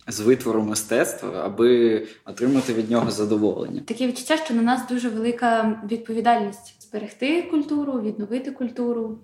з 0.08 0.20
витвору 0.20 0.62
мистецтва, 0.62 1.42
аби 1.44 2.02
отримати 2.24 2.74
від 2.74 2.90
нього 2.90 3.10
задоволення. 3.10 3.82
Таке 3.86 4.06
відчуття, 4.06 4.36
що 4.44 4.54
на 4.54 4.62
нас 4.62 4.88
дуже 4.88 5.08
велика 5.08 5.80
відповідальність 5.90 6.82
зберегти 6.82 7.42
культуру, 7.42 8.00
відновити 8.00 8.50
культуру. 8.50 9.18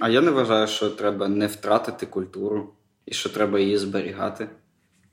А 0.00 0.08
я 0.08 0.20
не 0.20 0.30
вважаю, 0.30 0.66
що 0.66 0.90
треба 0.90 1.28
не 1.28 1.46
втратити 1.46 2.06
культуру 2.06 2.70
і 3.06 3.12
що 3.12 3.28
треба 3.28 3.60
її 3.60 3.78
зберігати. 3.78 4.48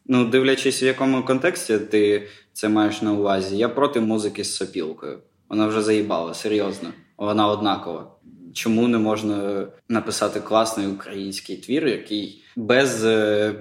Ну, 0.06 0.26
дивлячись, 0.26 0.84
в 0.84 0.86
якому 0.86 1.24
контексті 1.24 1.78
ти 1.78 2.28
це 2.54 2.70
маєш 2.70 3.02
на 3.02 3.14
увазі, 3.14 3.58
я 3.58 3.70
проти 3.70 4.00
музики 4.00 4.44
з 4.44 4.56
сопілкою. 4.56 5.20
Вона 5.50 5.68
вже 5.68 5.82
заїбала, 5.82 6.34
серйозно. 6.34 6.90
Вона 7.18 7.48
однакова. 7.48 8.12
Чому 8.54 8.88
не 8.88 8.98
можна 8.98 9.68
написати 9.90 10.40
класний 10.40 10.88
український 10.88 11.58
твір, 11.58 11.88
який 11.88 12.44
без 12.56 13.06
е, 13.06 13.56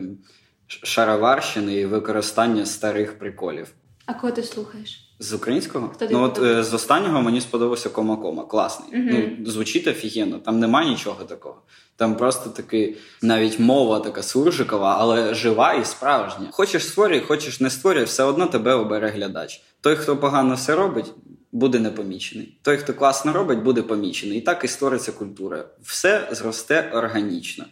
шароварщини 0.83 1.75
і 1.75 1.87
використання 1.87 2.67
старих 2.67 3.19
приколів. 3.19 3.69
А 4.07 4.15
кого 4.15 4.33
ти 4.33 4.43
слухаєш? 4.43 5.07
З 5.19 5.33
українського? 5.33 5.89
Хто 5.89 6.07
ну 6.11 6.23
от 6.23 6.39
е, 6.43 6.65
з 6.65 6.75
останнього 6.75 7.23
мені 7.23 7.41
сподобався 7.41 7.89
кома-кома. 7.89 8.45
Класний. 8.45 9.03
uh 9.03 9.37
Ну, 9.39 9.51
Звучить 9.51 9.87
офігенно, 9.87 10.39
там 10.39 10.59
немає 10.59 10.91
нічого 10.91 11.25
такого. 11.25 11.63
Там 11.97 12.17
просто 12.17 12.51
такий, 12.51 12.97
навіть 13.23 13.59
мова 13.59 14.01
така 14.01 14.23
суржикова, 14.23 14.97
але 14.99 15.35
жива 15.35 15.73
і 15.73 15.85
справжня. 15.85 16.49
Хочеш 16.51 16.87
створюй, 16.87 17.21
хочеш 17.21 17.61
не 17.61 17.71
створюй, 17.71 18.05
все 18.05 18.23
одно 18.23 18.47
тебе 18.47 18.75
обере 18.75 19.09
глядач. 19.09 19.63
Той, 19.81 19.97
хто 19.97 20.17
погано 20.17 20.55
все 20.55 20.75
робить, 20.75 21.13
буде 21.53 21.79
непомічений. 21.79 22.59
Той, 22.63 22.77
хто 22.77 22.95
класно 22.95 23.33
робить, 23.33 23.63
буде 23.63 23.83
помічений. 23.83 24.39
І 24.39 24.41
так 24.41 24.65
і 24.65 24.69
створиться 24.69 25.13
культура. 25.13 25.65
Все 25.83 26.29
зросте 26.33 26.91
органічно. 26.95 27.65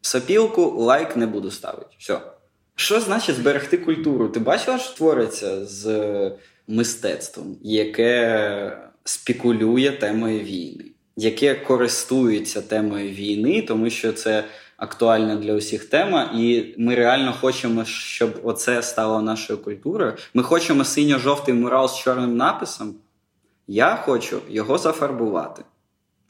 Сапілку 0.00 0.62
лайк 0.70 1.16
не 1.16 1.26
буду 1.26 1.50
ставити. 1.50 1.90
Все. 1.98 2.20
Що 2.80 3.00
значить 3.00 3.36
зберегти 3.36 3.78
культуру? 3.78 4.28
Ти 4.28 4.40
бачила, 4.40 4.78
що 4.78 4.94
твориться 4.94 5.64
з 5.64 6.32
мистецтвом, 6.68 7.56
яке 7.62 8.78
спекулює 9.04 9.90
темою 9.90 10.40
війни, 10.40 10.84
яке 11.16 11.54
користується 11.54 12.62
темою 12.62 13.10
війни, 13.10 13.62
тому 13.62 13.90
що 13.90 14.12
це 14.12 14.44
актуальна 14.76 15.36
для 15.36 15.54
усіх 15.54 15.84
тема, 15.84 16.30
і 16.34 16.74
ми 16.78 16.94
реально 16.94 17.32
хочемо, 17.40 17.84
щоб 17.84 18.40
оце 18.42 18.82
стало 18.82 19.22
нашою 19.22 19.58
культурою. 19.58 20.12
Ми 20.34 20.42
хочемо 20.42 20.84
синьо-жовтий 20.84 21.54
мурал 21.54 21.88
з 21.88 21.98
чорним 21.98 22.36
написом. 22.36 22.94
Я 23.66 23.96
хочу 23.96 24.40
його 24.48 24.78
зафарбувати. 24.78 25.62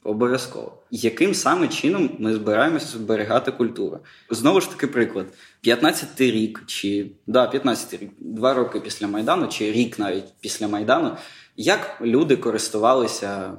Обов'язково. 0.09 0.71
Яким 0.91 1.33
саме 1.33 1.67
чином 1.67 2.09
ми 2.19 2.33
збираємося 2.33 2.85
зберігати 2.85 3.51
культуру? 3.51 3.99
Знову 4.29 4.61
ж 4.61 4.69
таки, 4.69 4.87
приклад: 4.87 5.25
15-й 5.63 6.31
рік, 6.31 6.63
чи 6.67 7.11
да, 7.27 7.51
15-й 7.51 7.97
рік, 7.97 8.11
два 8.19 8.53
роки 8.53 8.79
після 8.79 9.07
Майдану, 9.07 9.47
чи 9.47 9.71
рік 9.71 9.99
навіть 9.99 10.23
після 10.41 10.67
Майдану, 10.67 11.11
як 11.57 11.97
люди 12.01 12.35
користувалися 12.35 13.51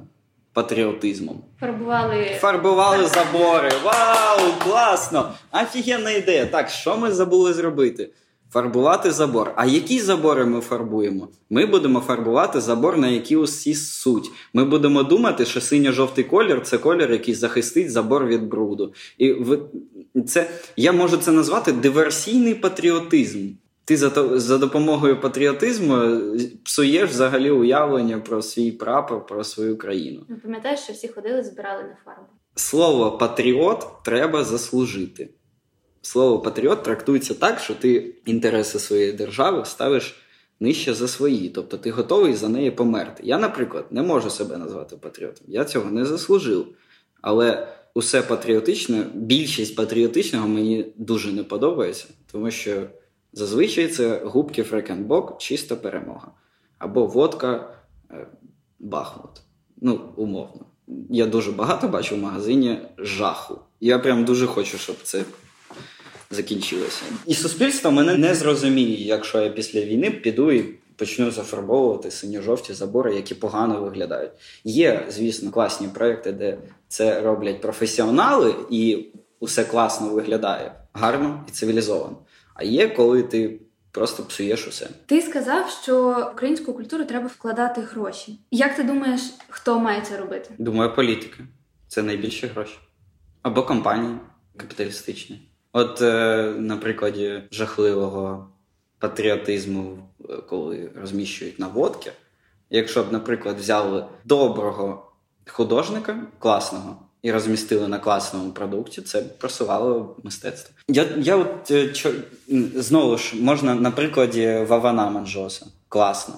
патріотизмом? 0.53 1.43
Фарбували 1.59 2.25
Фарбували 2.39 3.07
забори. 3.07 3.71
Вау, 3.83 4.53
класно! 4.63 5.33
Офігенна 5.51 6.11
ідея. 6.11 6.45
Так, 6.45 6.69
що 6.69 6.97
ми 6.97 7.11
забули 7.11 7.53
зробити? 7.53 8.09
Фарбувати 8.51 9.11
забор. 9.11 9.51
А 9.55 9.65
які 9.65 9.99
забори 9.99 10.45
ми 10.45 10.61
фарбуємо? 10.61 11.27
Ми 11.49 11.65
будемо 11.65 11.99
фарбувати 11.99 12.61
забор, 12.61 12.97
на 12.97 13.07
який 13.07 13.37
усі 13.37 13.73
суть. 13.73 14.31
Ми 14.53 14.65
будемо 14.65 15.03
думати, 15.03 15.45
що 15.45 15.61
синьо-жовтий 15.61 16.23
колір 16.23 16.61
це 16.63 16.77
колір, 16.77 17.11
який 17.11 17.33
захистить 17.33 17.91
забор 17.91 18.25
від 18.25 18.47
бруду. 18.49 18.93
І 19.17 19.35
це 20.27 20.49
я 20.75 20.91
можу 20.91 21.17
це 21.17 21.31
назвати 21.31 21.71
диверсійний 21.71 22.55
патріотизм. 22.55 23.49
Ти 23.85 23.97
за 23.97 24.39
за 24.39 24.57
допомогою 24.57 25.21
патріотизму 25.21 26.21
псуєш 26.63 27.09
взагалі 27.09 27.51
уявлення 27.51 28.19
про 28.19 28.41
свій 28.41 28.71
прапор, 28.71 29.25
про 29.25 29.43
свою 29.43 29.77
країну. 29.77 30.21
Ну, 30.29 30.35
пам'ятаєш, 30.43 30.79
що 30.79 30.93
всі 30.93 31.07
ходили, 31.07 31.43
збирали 31.43 31.83
на 31.83 31.97
фарбу. 32.05 32.27
Слово 32.55 33.17
патріот 33.17 33.87
треба 34.03 34.43
заслужити 34.43 35.29
слово 36.01 36.39
патріот 36.39 36.83
трактується 36.83 37.33
так, 37.33 37.59
що 37.59 37.75
ти 37.75 38.15
інтереси 38.25 38.79
своєї 38.79 39.11
держави 39.11 39.65
ставиш 39.65 40.15
нижче 40.59 40.93
за 40.93 41.07
свої. 41.07 41.49
Тобто 41.49 41.77
ти 41.77 41.91
готовий 41.91 42.33
за 42.33 42.49
неї 42.49 42.71
померти. 42.71 43.23
Я, 43.25 43.37
наприклад, 43.37 43.85
не 43.91 44.01
можу 44.01 44.29
себе 44.29 44.57
назвати 44.57 44.97
патріотом. 44.97 45.45
Я 45.47 45.65
цього 45.65 45.91
не 45.91 46.05
заслужив. 46.05 46.67
Але 47.21 47.67
усе 47.93 48.21
патріотичне, 48.21 49.05
більшість 49.13 49.75
патріотичного 49.75 50.47
мені 50.47 50.93
дуже 50.97 51.31
не 51.31 51.43
подобається, 51.43 52.05
тому 52.31 52.51
що 52.51 52.83
зазвичай 53.33 53.87
це 53.87 54.21
губки 54.25 54.63
Фрекенбок, 54.63 55.37
чиста 55.37 55.75
перемога. 55.75 56.31
Або 56.77 57.05
водка 57.05 57.73
е, 58.11 58.27
Бахмут. 58.79 59.41
Ну, 59.81 60.01
умовно. 60.15 60.65
Я 61.09 61.25
дуже 61.25 61.51
багато 61.51 61.87
бачу 61.87 62.15
в 62.15 62.19
магазині 62.19 62.79
жаху. 62.97 63.59
Я 63.79 63.99
прям 63.99 64.25
дуже 64.25 64.47
хочу, 64.47 64.77
щоб 64.77 64.95
це 65.03 65.23
закінчилося. 66.31 67.01
І 67.25 67.33
суспільство 67.33 67.91
мене 67.91 68.17
не 68.17 68.35
зрозуміє, 68.35 69.05
якщо 69.05 69.41
я 69.41 69.49
після 69.49 69.81
війни 69.81 70.11
піду 70.11 70.51
і 70.51 70.63
почну 70.95 71.31
зафарбовувати 71.31 72.11
синьо-жовті 72.11 72.73
забори, 72.73 73.15
які 73.15 73.35
погано 73.35 73.81
виглядають. 73.81 74.31
Є, 74.63 75.05
звісно, 75.09 75.51
класні 75.51 75.87
проекти, 75.87 76.31
де 76.31 76.57
це 76.87 77.21
роблять 77.21 77.61
професіонали, 77.61 78.55
і 78.69 79.05
усе 79.39 79.63
класно 79.63 80.09
виглядає 80.09 80.75
гарно 80.93 81.45
і 81.47 81.51
цивілізовано. 81.51 82.17
А 82.53 82.63
є, 82.63 82.89
коли 82.89 83.23
ти. 83.23 83.59
Просто 83.93 84.23
псуєш 84.23 84.67
усе. 84.67 84.89
Ти 85.05 85.21
сказав, 85.21 85.69
що 85.83 86.09
в 86.11 86.31
українську 86.33 86.73
культуру 86.73 87.05
треба 87.05 87.27
вкладати 87.27 87.81
гроші. 87.81 88.39
Як 88.51 88.75
ти 88.75 88.83
думаєш, 88.83 89.21
хто 89.49 89.79
має 89.79 90.01
це 90.01 90.17
робити? 90.17 90.49
Думаю, 90.57 90.95
політики. 90.95 91.43
Це 91.87 92.03
найбільші 92.03 92.47
гроші. 92.47 92.77
Або 93.41 93.63
компанії 93.63 94.15
капіталістичні. 94.57 95.50
От 95.73 96.01
е, 96.01 96.43
на 96.57 96.77
прикладі 96.77 97.43
жахливого 97.51 98.49
патріотизму, 98.99 99.97
е, 100.29 100.37
коли 100.49 100.91
розміщують 101.01 101.59
наводки, 101.59 102.11
якщо 102.69 103.03
б, 103.03 103.11
наприклад, 103.11 103.59
взяли 103.59 104.05
доброго 104.25 105.11
художника 105.47 106.27
класного 106.39 106.97
і 107.21 107.31
розмістили 107.31 107.87
на 107.87 107.99
класному 107.99 108.51
продукті, 108.51 109.01
це 109.01 109.21
просувало 109.21 110.15
мистецтво. 110.23 110.75
Я 110.87 111.05
я 111.17 111.35
от 111.35 111.71
е, 111.71 111.89
чо, 111.89 112.11
знову 112.75 113.17
ж 113.17 113.35
можна 113.35 113.75
на 113.75 113.91
прикладі 113.91 114.65
Вавана 114.67 115.09
Манжоса. 115.09 115.65
Класно. 115.87 116.35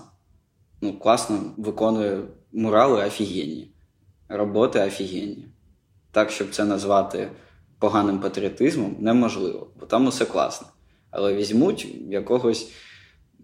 Ну, 0.81 0.93
класно 0.93 1.39
виконує 1.57 2.21
мурали 2.51 3.05
офігенні, 3.05 3.71
роботи 4.29 4.79
офігенні. 4.79 5.47
Так, 6.11 6.31
щоб 6.31 6.49
це 6.51 6.65
назвати 6.65 7.29
поганим 7.83 8.19
патріотизмом 8.19 8.95
неможливо, 8.99 9.67
бо 9.79 9.85
там 9.85 10.07
усе 10.07 10.25
класно. 10.25 10.67
Але 11.11 11.33
візьмуть 11.33 11.87
якогось 12.09 12.71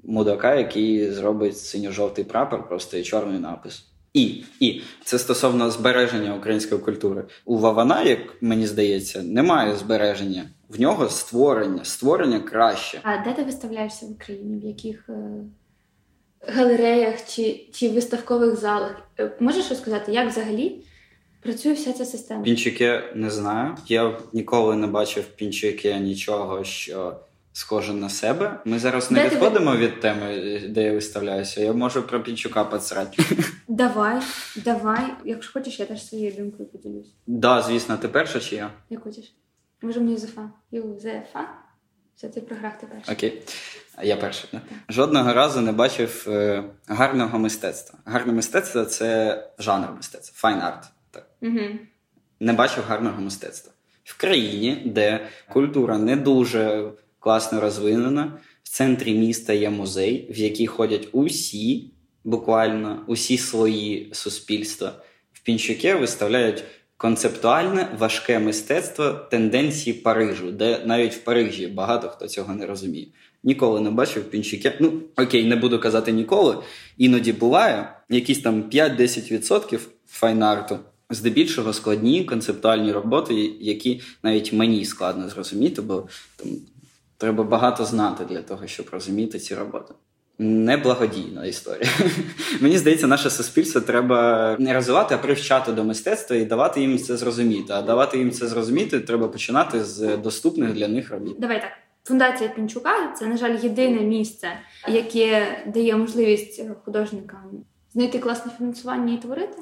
мудака, 0.04 0.56
який 0.56 1.12
зробить 1.12 1.58
синьо-жовтий 1.58 2.24
прапор, 2.24 2.68
просто 2.68 2.98
і 2.98 3.04
чорний 3.04 3.40
напис. 3.40 3.86
І 4.14 4.44
і 4.60 4.82
це 5.06 5.20
стосовно 5.20 5.72
збереження 5.72 6.36
української 6.36 6.82
культури. 6.82 7.26
У 7.46 7.58
Вавана, 7.58 8.04
як 8.04 8.20
мені 8.42 8.68
здається, 8.68 9.24
немає 9.24 9.76
збереження. 9.76 10.50
В 10.70 10.80
нього 10.80 11.10
створення, 11.10 11.86
створення 11.86 12.40
краще. 12.40 13.00
А 13.04 13.24
де 13.24 13.34
ти 13.34 13.44
виставляєшся 13.44 14.06
в 14.06 14.12
Україні? 14.12 14.60
В 14.60 14.66
яких 14.66 15.10
е... 15.10 15.44
галереях 16.48 17.16
чи 17.28 17.68
чи 17.74 17.90
виставкових 17.90 18.56
залах? 18.56 18.96
Е, 19.20 19.32
можеш 19.40 19.70
розказати, 19.70 20.12
як 20.12 20.30
взагалі 20.30 20.84
Працює 21.42 21.74
вся 21.74 21.94
ця 21.94 22.06
система. 22.06 22.44
Пінчуки 22.44 23.04
не 23.16 23.30
знаю. 23.30 23.76
Я 23.88 24.20
ніколи 24.34 24.76
не 24.76 24.88
бачив 24.88 25.24
пінчуки 25.24 25.96
нічого, 25.96 26.64
що 26.64 27.20
схоже 27.54 27.94
на 27.94 28.10
себе. 28.10 28.60
Ми 28.66 28.80
зараз 28.80 29.12
не 29.12 29.24
де 29.24 29.30
відходимо 29.30 29.72
ти... 29.72 29.78
від 29.78 30.00
теми, 30.00 30.60
де 30.70 30.84
я 30.84 30.94
виставляюся. 30.94 31.62
Я 31.62 31.74
можу 31.74 32.04
про 32.04 32.24
пінчука 32.24 32.64
поцрати. 32.64 33.24
Давай, 33.68 34.22
давай. 34.56 35.06
Якщо 35.26 35.54
хочеш, 35.54 35.80
я 35.80 35.86
теж 35.86 36.08
своєю 36.08 36.32
думкою 36.32 36.70
поділюсь. 36.70 37.14
Да, 37.28 37.62
звісно, 37.62 37.98
ти 37.98 38.08
перша 38.08 38.40
чи 38.40 38.56
я? 38.56 38.72
Як 38.90 39.04
хочеш. 39.04 39.36
Може, 39.82 40.00
мені 40.00 40.12
Юзефа. 40.12 40.50
Юзефа? 40.72 41.48
Все, 42.16 42.28
ти 42.30 42.42
програв 42.42 42.72
ти 42.82 42.88
перший. 42.88 43.16
Окей. 43.16 43.42
Я 44.04 44.18
перший. 44.18 44.50
Да? 44.54 44.62
Жодного 44.90 45.34
разу 45.34 45.62
не 45.62 45.72
бачив 45.72 46.26
е, 46.28 46.64
гарного 46.88 47.40
мистецтва. 47.40 48.00
Гарне 48.06 48.34
мистецтво 48.34 48.86
це 48.86 49.44
жанр 49.60 49.88
мистецтва, 49.96 50.34
файн 50.36 50.62
арт. 50.62 50.86
Не 52.40 52.54
бачив 52.54 52.84
гарного 52.88 53.22
мистецтва. 53.22 53.74
В 54.04 54.18
країні, 54.18 54.82
де 54.86 55.28
культура 55.50 55.98
не 55.98 56.16
дуже 56.16 56.92
класно 57.20 57.62
розвинена, 57.62 58.40
в 58.64 58.70
центрі 58.70 59.14
міста 59.14 59.54
є 59.54 59.70
музей, 59.70 60.28
в 60.32 60.38
який 60.38 60.68
ходять 60.68 61.08
усі, 61.12 61.92
буквально 62.24 63.04
усі 63.08 63.38
свої 63.38 64.10
суспільства. 64.14 64.94
В 65.34 65.44
Пінчуке 65.44 65.96
виставляють 65.96 66.64
концептуальне 66.98 67.88
важке 68.00 68.40
мистецтво 68.40 69.10
тенденції 69.10 69.94
Парижу, 69.94 70.52
де 70.52 70.82
навіть 70.86 71.14
в 71.14 71.18
Парижі 71.18 71.68
багато 71.68 72.10
хто 72.10 72.28
цього 72.28 72.56
не 72.56 72.66
розуміє. 72.66 73.08
Ніколи 73.44 73.82
не 73.82 73.92
бачив 73.92 74.24
Пінчуке. 74.24 74.78
Ну 74.80 75.02
окей, 75.18 75.46
не 75.46 75.56
буду 75.56 75.80
казати 75.80 76.12
ніколи. 76.12 76.58
Іноді 76.98 77.34
буває 77.34 77.94
якісь 78.10 78.42
там 78.42 78.64
5-10% 78.64 79.80
файнарту. 80.08 80.80
Здебільшого 81.12 81.74
складні 81.74 82.24
концептуальні 82.24 82.92
роботи, 82.92 83.34
які 83.60 84.02
навіть 84.24 84.54
мені 84.54 84.86
складно 84.86 85.30
зрозуміти, 85.30 85.82
бо 85.82 86.08
там 86.36 86.48
треба 87.18 87.44
багато 87.44 87.86
знати 87.86 88.26
для 88.30 88.42
того, 88.42 88.68
щоб 88.68 88.86
розуміти 88.92 89.40
ці 89.40 89.56
роботи. 89.56 89.94
Неблагодійна 90.40 91.46
історія. 91.46 91.90
Мені 92.62 92.78
здається, 92.78 93.08
наше 93.08 93.30
суспільство 93.30 93.82
треба 93.82 94.56
не 94.60 94.74
розвивати, 94.74 95.16
а 95.16 95.18
привчати 95.18 95.72
до 95.72 95.84
мистецтва 95.84 96.36
і 96.36 96.46
давати 96.46 96.82
їм 96.82 96.98
це 96.98 97.18
зрозуміти. 97.18 97.74
А 97.74 97.82
давати 97.82 98.18
їм 98.18 98.32
це 98.32 98.48
зрозуміти 98.48 99.00
треба 99.00 99.28
починати 99.28 99.84
з 99.84 100.18
доступних 100.18 100.74
для 100.74 100.88
них 100.88 101.12
робіт. 101.12 101.40
Давай 101.40 101.62
так. 101.62 101.72
Фундація 102.04 102.50
Пінчука 102.50 103.14
це, 103.20 103.28
на 103.28 103.38
жаль, 103.38 103.58
єдине 103.64 104.02
місце, 104.02 104.48
яке 104.88 105.58
дає 105.74 105.96
можливість 105.96 106.62
художникам 106.86 107.66
знайти 107.94 108.20
класне 108.20 108.52
фінансування 108.58 109.14
і 109.14 109.18
творити. 109.18 109.58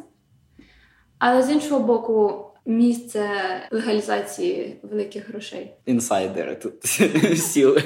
Але 1.20 1.44
з 1.44 1.50
іншого 1.50 1.80
боку, 1.80 2.44
місце 2.66 3.30
легалізації 3.72 4.80
великих 4.84 5.30
грошей. 5.30 5.72
Інсайдери 5.86 6.56
тут 6.56 6.74
сіли. 7.40 7.84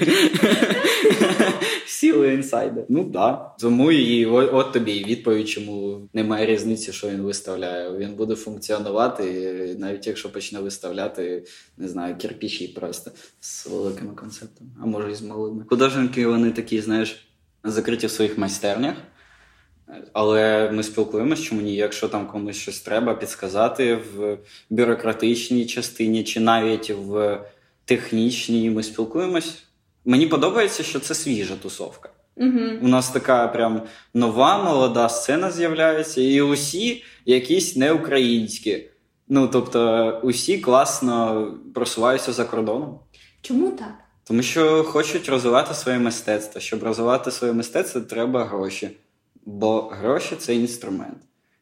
Сіли 1.86 2.34
інсайдери. 2.34 2.86
Ну 2.90 3.04
так. 3.04 3.12
Да. 3.12 3.56
Тому 3.60 3.92
і 3.92 4.26
от 4.26 4.72
тобі 4.72 4.92
і 4.92 5.06
відповідь, 5.06 5.50
чому 5.50 6.02
немає 6.14 6.46
різниці, 6.46 6.92
що 6.94 7.10
він 7.10 7.22
виставляє. 7.22 7.98
Він 7.98 8.14
буде 8.14 8.36
функціонувати, 8.36 9.76
навіть 9.80 10.08
якщо 10.08 10.32
почне 10.32 10.60
виставляти, 10.60 11.44
не 11.78 11.88
знаю, 11.88 12.16
кирпичі 12.18 12.68
просто 12.68 13.12
з 13.40 13.68
великими 13.68 14.14
концептами, 14.14 14.70
а 14.84 14.86
може 14.86 15.12
і 15.12 15.16
з 15.16 15.22
малими. 15.22 15.66
Художники 15.70 16.28
вони 16.28 16.52
такі, 16.52 16.82
знаєш, 16.82 17.28
закриті 17.64 18.06
в 18.08 18.12
своїх 18.12 18.38
майстернях. 18.38 18.96
Але 20.14 20.72
ми 20.72 20.84
спілкуємося, 20.84 21.44
чому 21.44 21.62
ні, 21.62 21.76
якщо 21.76 22.08
там 22.08 22.28
комусь 22.28 22.56
щось 22.56 22.82
треба 22.82 23.14
підсказати 23.14 23.96
в 23.96 24.38
бюрократичній 24.70 25.66
частині 25.66 26.24
чи 26.24 26.40
навіть 26.40 26.90
в 26.90 27.40
технічній, 27.86 28.70
ми 28.70 28.84
спілкуємось. 28.84 29.64
Мені 30.06 30.28
подобається, 30.28 30.84
що 30.84 31.00
це 31.00 31.14
свіжа 31.16 31.56
тусовка. 31.56 32.10
Угу. 32.36 32.60
У 32.82 32.88
нас 32.88 33.10
така 33.10 33.48
прям 33.48 33.82
нова 34.14 34.64
молода 34.64 35.10
сцена 35.10 35.52
з'являється, 35.52 36.22
і 36.22 36.42
усі 36.42 37.04
якісь 37.26 37.76
неукраїнські. 37.76 38.90
Ну 39.28 39.48
тобто, 39.48 40.20
усі 40.24 40.58
класно 40.58 41.48
просуваються 41.76 42.34
за 42.34 42.46
кордоном. 42.46 43.00
Чому 43.42 43.72
так? 43.72 43.94
Тому 44.24 44.44
що 44.44 44.84
хочуть 44.84 45.30
розвивати 45.30 45.74
своє 45.74 46.00
мистецтво. 46.00 46.62
Щоб 46.62 46.84
розвивати 46.84 47.32
своє 47.32 47.54
мистецтво, 47.54 48.02
треба 48.02 48.46
гроші. 48.46 48.90
Бо 49.46 49.82
гроші 49.82 50.36
це 50.36 50.56
інструмент. 50.56 51.18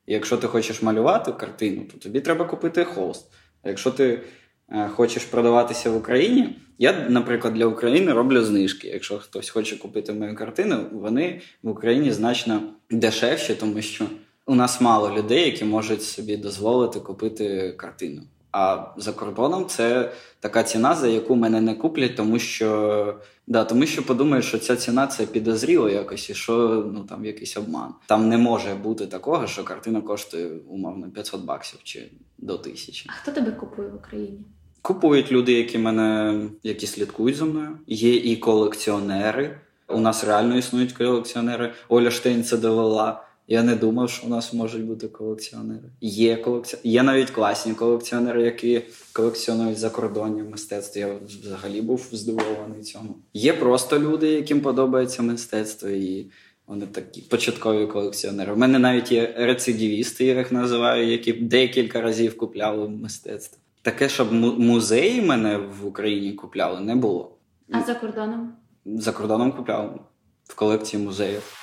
І 0.06 0.14
якщо 0.14 0.38
ти 0.38 0.48
хочеш 0.48 0.82
малювати 0.82 1.32
картину, 1.32 1.82
то 1.92 1.98
тобі 1.98 2.22
треба 2.22 2.46
купити 2.46 2.84
холст. 2.84 3.32
А 3.64 3.70
якщо 3.70 3.92
ти 3.92 4.22
е, 4.70 4.88
хочеш 4.88 5.24
продаватися 5.24 5.90
в 5.90 5.98
Україні, 5.98 6.56
я, 6.78 7.10
наприклад, 7.10 7.54
для 7.54 7.66
України 7.66 8.14
роблю 8.14 8.42
знижки. 8.42 8.88
Якщо 8.88 9.20
хтось 9.20 9.50
хоче 9.50 9.78
купити 9.78 10.14
мою 10.14 10.36
картину, 10.36 10.86
вони 10.92 11.42
в 11.64 11.70
Україні 11.70 12.12
значно 12.12 12.62
дешевші, 12.92 13.56
тому 13.56 13.82
що 13.82 14.06
у 14.46 14.56
нас 14.56 14.82
мало 14.82 15.18
людей, 15.18 15.46
які 15.46 15.66
можуть 15.66 16.04
собі 16.04 16.38
дозволити 16.38 17.00
купити 17.00 17.74
картину. 17.78 18.22
А 18.52 18.86
за 18.98 19.12
кордоном 19.12 19.68
це 19.68 20.12
така 20.40 20.64
ціна, 20.64 20.96
за 20.96 21.08
яку 21.08 21.36
мене 21.36 21.62
не 21.62 21.76
куплять, 21.76 22.16
тому 22.16 22.40
що 22.40 23.16
да, 23.48 23.64
тому 23.64 23.86
що 23.86 24.06
подумають, 24.06 24.46
що 24.46 24.58
ця 24.58 24.76
ціна 24.76 25.08
це 25.08 25.26
підозріло 25.26 25.90
якось, 25.90 26.30
і 26.30 26.34
що 26.34 26.86
ну 26.94 27.04
там 27.04 27.26
якийсь 27.26 27.58
обман. 27.58 27.94
Там 28.06 28.30
не 28.30 28.38
може 28.38 28.76
бути 28.76 29.08
такого, 29.08 29.48
що 29.48 29.64
картина 29.64 30.02
коштує 30.02 30.50
умовно 30.70 31.10
500 31.10 31.46
баксів 31.46 31.80
чи 31.84 32.12
до 32.38 32.58
тисячі. 32.58 33.10
А 33.10 33.14
хто 33.14 33.32
тебе 33.32 33.52
купує 33.52 33.90
в 33.90 33.96
Україні? 33.96 34.40
Купують 34.82 35.32
люди, 35.32 35.54
які 35.54 35.78
мене 35.78 36.40
які 36.64 36.88
слідкують 36.88 37.36
за 37.36 37.46
мною. 37.46 37.78
Є 37.88 38.16
і 38.16 38.36
колекціонери. 38.38 39.60
У 39.88 40.00
нас 40.00 40.24
реально 40.24 40.58
існують 40.58 40.94
колекціонери. 40.94 41.74
Оля 41.90 42.12
Штейн 42.12 42.44
це 42.44 42.58
довела. 42.58 43.29
Я 43.52 43.64
не 43.64 43.76
думав, 43.76 44.10
що 44.10 44.28
у 44.28 44.30
нас 44.30 44.54
можуть 44.54 44.86
бути 44.86 45.08
колекціонери. 45.08 45.90
Є 46.02 46.36
колекці... 46.36 46.78
Є 46.84 47.04
навіть 47.04 47.30
класні 47.30 47.74
колекціонери, 47.74 48.44
які 48.44 48.82
колекціонують 49.14 49.78
закордонні 49.78 50.44
мистецтво. 50.44 51.02
Я 51.02 51.16
взагалі 51.26 51.82
був 51.82 52.08
здивований 52.12 52.84
цьому. 52.84 53.16
Є 53.34 53.54
просто 53.54 54.00
люди, 54.00 54.32
яким 54.32 54.62
подобається 54.62 55.22
мистецтво, 55.22 55.90
і 55.90 56.32
вони 56.68 56.86
такі 56.86 57.22
початкові 57.22 57.88
колекціонери. 57.88 58.54
У 58.54 58.56
мене 58.58 58.80
навіть 58.80 59.12
є 59.12 59.34
рецидивісти, 59.38 60.26
я 60.26 60.38
їх 60.38 60.52
називаю, 60.52 61.08
які 61.08 61.34
декілька 61.34 62.02
разів 62.02 62.38
купляли 62.38 62.90
мистецтво. 62.90 63.60
Таке, 63.82 64.10
щоб 64.10 64.34
музеї 64.60 65.22
мене 65.22 65.58
в 65.58 65.86
Україні 65.86 66.34
купляли, 66.34 66.80
не 66.80 66.96
було. 66.96 67.38
А 67.72 67.82
за 67.84 67.96
кордоном? 67.96 68.54
За 68.86 69.12
кордоном 69.12 69.52
купляв 69.52 70.00
в 70.44 70.56
колекції 70.56 71.04
музеїв. 71.04 71.59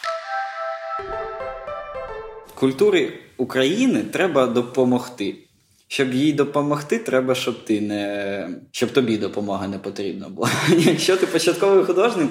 Культурі 2.56 3.12
України 3.36 4.02
треба 4.02 4.46
допомогти. 4.46 5.34
Щоб 5.88 6.14
їй 6.14 6.32
допомогти, 6.32 6.98
треба, 6.98 7.34
щоб 7.34 7.64
ти 7.64 7.80
не 7.80 8.48
щоб 8.70 8.90
тобі 8.90 9.18
допомога 9.18 9.68
не 9.68 9.78
потрібна 9.78 10.28
була. 10.28 10.50
Якщо 10.78 11.16
ти 11.16 11.26
початковий 11.26 11.84
художник, 11.84 12.30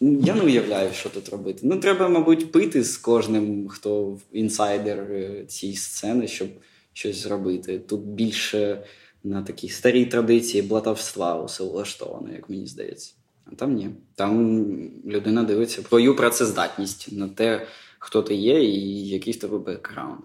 я 0.00 0.34
не 0.34 0.42
уявляю, 0.42 0.92
що 0.92 1.08
тут 1.08 1.28
робити. 1.28 1.60
Ну, 1.62 1.76
треба, 1.76 2.08
мабуть, 2.08 2.52
пити 2.52 2.84
з 2.84 2.96
кожним, 2.96 3.68
хто 3.68 4.18
інсайдер 4.32 5.06
цієї 5.46 5.78
сцени, 5.78 6.28
щоб 6.28 6.48
щось 6.92 7.16
зробити. 7.16 7.78
Тут 7.78 8.00
більше 8.00 8.82
на 9.24 9.42
такій 9.42 9.68
старій 9.68 10.04
традиції 10.04 10.62
блатовства 10.62 11.42
усе 11.42 11.64
влаштовано, 11.64 12.28
як 12.32 12.50
мені 12.50 12.66
здається. 12.66 13.12
А 13.52 13.54
там 13.54 13.74
ні. 13.74 13.90
Там 14.14 14.66
людина 15.06 15.42
дивиться 15.42 15.82
твою 15.82 16.16
працездатність 16.16 17.12
на 17.12 17.28
те 17.28 17.66
хто 18.00 18.22
ти 18.22 18.34
є 18.34 18.64
і 18.64 19.08
який 19.08 19.32
в 19.32 19.38
тебе 19.40 19.58
бекграунд. 19.58 20.20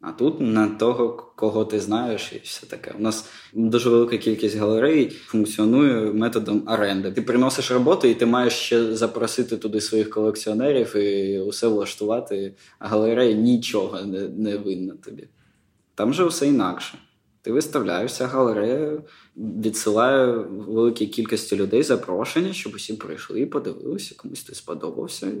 А 0.00 0.12
тут 0.12 0.40
на 0.40 0.68
того, 0.68 1.32
кого 1.36 1.64
ти 1.64 1.80
знаєш, 1.80 2.32
і 2.32 2.40
все 2.44 2.66
таке. 2.66 2.94
У 2.98 3.02
нас 3.02 3.30
дуже 3.52 3.90
велика 3.90 4.18
кількість 4.18 4.56
галерей 4.56 5.10
функціонує 5.10 6.12
методом 6.12 6.62
оренди. 6.68 7.12
Ти 7.12 7.22
приносиш 7.22 7.70
роботу, 7.70 8.08
і 8.08 8.14
ти 8.14 8.26
маєш 8.26 8.52
ще 8.52 8.96
запросити 8.96 9.56
туди 9.56 9.80
своїх 9.80 10.10
колекціонерів 10.10 10.96
і 10.96 11.40
усе 11.40 11.68
влаштувати. 11.68 12.54
А 12.78 12.88
галерея 12.88 13.34
нічого 13.34 14.02
не, 14.02 14.28
не 14.28 14.56
винна 14.56 14.94
тобі. 15.04 15.28
Там 15.94 16.14
же 16.14 16.24
все 16.24 16.46
інакше. 16.46 16.98
Ти 17.42 17.52
виставляєшся, 17.52 18.26
галерея 18.26 19.02
відсилає 19.36 20.32
великій 20.50 21.06
кількості 21.06 21.56
людей 21.56 21.82
запрошення, 21.82 22.52
щоб 22.52 22.74
усі 22.74 22.94
прийшли 22.94 23.40
і 23.40 23.46
подивилися, 23.46 24.14
комусь 24.18 24.44
ти 24.44 24.54
сподобався 24.54 25.32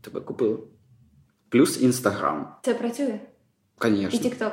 тебе 0.00 0.20
купили. 0.20 0.58
Плюс 1.48 1.82
Інстаграм. 1.82 2.54
Це 2.62 2.74
працює? 2.74 3.20
Звісно. 3.82 4.08
І 4.12 4.22
Тікток. 4.22 4.52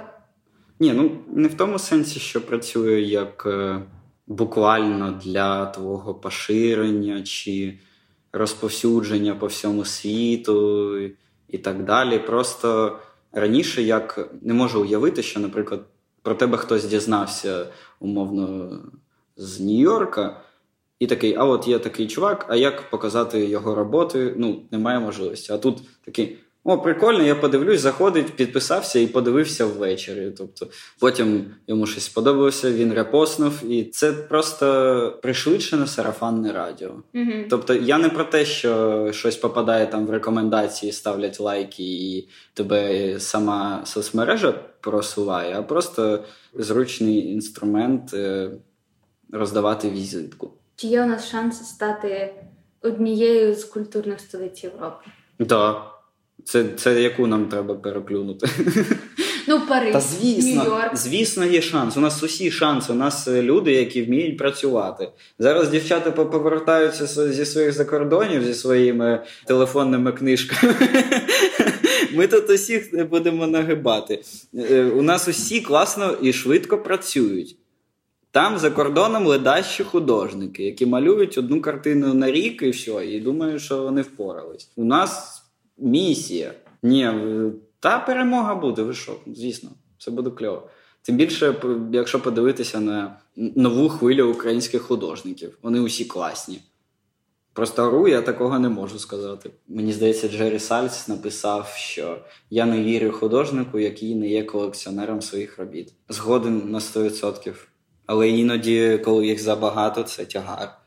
Ні, 0.80 0.94
ну 0.94 1.12
не 1.28 1.48
в 1.48 1.54
тому 1.54 1.80
сенсі, 1.80 2.20
що 2.20 2.46
працює 2.46 3.02
як 3.02 3.44
е, 3.46 3.82
буквально 4.28 5.20
для 5.24 5.66
твого 5.66 6.16
поширення 6.16 7.24
чи 7.24 7.80
розповсюдження 8.34 9.36
по 9.36 9.48
всьому 9.48 9.86
світу 9.86 10.98
і 11.48 11.58
так 11.58 11.84
далі. 11.84 12.20
Просто 12.20 13.00
раніше 13.32 13.82
як 13.82 14.30
не 14.42 14.54
можу 14.54 14.82
уявити, 14.82 15.24
що, 15.24 15.40
наприклад, 15.40 15.86
про 16.22 16.36
тебе 16.36 16.58
хтось 16.58 16.86
дізнався 16.86 17.68
умовно 18.00 18.70
з 19.36 19.62
Нью-Йорка. 19.62 20.36
І 21.00 21.08
такий, 21.08 21.36
а 21.36 21.46
от 21.46 21.68
є 21.68 21.80
такий 21.80 22.08
чувак, 22.08 22.46
а 22.50 22.56
як 22.56 22.90
показати 22.90 23.46
його 23.46 23.76
роботи? 23.76 24.34
Ну, 24.38 24.62
немає 24.72 25.00
можливості. 25.00 25.54
А 25.54 25.58
тут 25.58 25.78
такий, 26.06 26.38
О, 26.70 26.78
прикольно, 26.78 27.24
я 27.24 27.36
подивлюсь, 27.36 27.82
заходить, 27.82 28.36
підписався 28.36 29.00
і 29.00 29.08
подивився 29.08 29.66
ввечері. 29.66 30.32
Тобто, 30.38 30.68
потім 31.00 31.46
йому 31.68 31.86
щось 31.86 32.04
сподобалося, 32.04 32.72
він 32.72 32.94
репостнув, 32.94 33.72
і 33.72 33.84
це 33.84 34.14
просто 34.14 35.20
пришвидшене 35.22 35.88
сарафанне 35.88 36.54
радіо. 36.54 36.92
Угу. 37.14 37.32
Тобто, 37.50 37.74
я 37.74 37.98
не 37.98 38.10
про 38.10 38.24
те, 38.24 38.46
що 38.46 39.12
щось 39.14 39.36
попадає 39.36 39.88
там 39.88 40.06
в 40.06 40.10
рекомендації, 40.10 40.92
ставлять 40.92 41.40
лайки, 41.40 41.84
і 41.84 42.28
тебе 42.54 43.16
сама 43.20 43.82
соцмережа 43.86 44.52
просуває, 44.82 45.56
а 45.60 45.64
просто 45.64 46.24
зручний 46.54 47.32
інструмент 47.32 48.14
е, 48.14 48.52
роздавати 49.32 49.90
візитку. 49.90 50.57
Чи 50.80 50.88
є 50.88 51.04
у 51.04 51.06
нас 51.06 51.30
шанси 51.30 51.64
стати 51.64 52.34
однією 52.82 53.56
з 53.56 53.64
культурних 53.64 54.20
столиць 54.20 54.64
Європи? 54.64 55.06
Так. 55.38 55.48
Да. 55.48 55.82
Це 56.44 56.66
це 56.78 57.02
яку 57.02 57.28
нам 57.28 57.46
треба 57.46 57.76
переплюнути? 57.76 58.48
Ну, 59.50 59.62
Париж, 59.68 59.94
Та 59.94 60.00
звісно, 60.00 60.64
Нью-Йорк. 60.64 60.96
звісно, 60.96 61.46
є 61.46 61.62
шанс. 61.62 61.98
У 61.98 62.00
нас 62.00 62.24
усі 62.24 62.52
шанси. 62.52 62.94
У 62.94 62.96
нас 62.96 63.28
е, 63.28 63.42
люди, 63.42 63.72
які 63.72 64.04
вміють 64.04 64.38
працювати. 64.38 65.10
Зараз 65.40 65.70
дівчата 65.70 66.12
повертаються 66.12 67.32
зі 67.32 67.46
своїх 67.46 67.72
закордонів 67.72 68.44
зі 68.44 68.54
своїми 68.54 69.24
телефонними 69.46 70.12
книжками. 70.12 70.76
Ми 72.14 72.28
тут 72.28 72.50
усіх 72.50 73.08
будемо 73.10 73.48
нагибати. 73.48 74.22
Е, 74.54 74.84
у 74.84 75.02
нас 75.02 75.28
усі 75.28 75.62
класно 75.62 76.18
і 76.22 76.34
швидко 76.34 76.78
працюють. 76.78 77.58
Там 78.38 78.58
за 78.58 78.72
кордоном 78.72 79.28
ледащі 79.28 79.84
художники, 79.84 80.64
які 80.64 80.86
малюють 80.86 81.38
одну 81.38 81.62
картину 81.62 82.14
на 82.14 82.32
рік 82.32 82.62
і 82.62 82.70
все, 82.70 83.06
і 83.06 83.20
думаю, 83.20 83.60
що 83.60 83.84
вони 83.84 84.02
впорались. 84.02 84.72
У 84.76 84.86
нас 84.86 85.44
місія. 85.78 86.54
Ні, 86.84 87.10
та 87.80 88.00
перемога 88.00 88.56
буде, 88.56 88.82
ви 88.82 88.94
що? 88.94 89.16
Звісно, 89.28 89.70
все 89.98 90.12
буде 90.12 90.30
кльово. 90.30 90.70
Тим 91.02 91.18
більше, 91.18 91.56
якщо 91.92 92.20
подивитися 92.20 92.80
на 92.80 93.20
нову 93.36 93.90
хвилю 93.90 94.32
українських 94.32 94.82
художників, 94.82 95.58
вони 95.62 95.80
усі 95.80 96.06
класні. 96.06 96.60
Просто 97.54 97.92
ру 97.92 98.08
я 98.08 98.22
такого 98.22 98.60
не 98.60 98.70
можу 98.70 99.00
сказати. 99.00 99.50
Мені 99.68 99.94
здається, 99.94 100.30
Джері 100.30 100.60
Сальц 100.60 101.08
написав, 101.08 101.68
що 101.78 102.18
я 102.50 102.66
не 102.66 102.84
вірю 102.84 103.12
художнику, 103.12 103.80
який 103.80 104.16
не 104.16 104.30
є 104.30 104.44
колекціонером 104.44 105.22
своїх 105.22 105.60
робіт. 105.60 105.94
Згоден 106.10 106.72
на 106.72 106.80
100%. 106.80 107.54
Але 108.08 108.30
іноді, 108.30 109.02
коли 109.06 109.28
їх 109.28 109.42
забагато, 109.42 110.04
це 110.04 110.26
тягар. 110.26 110.78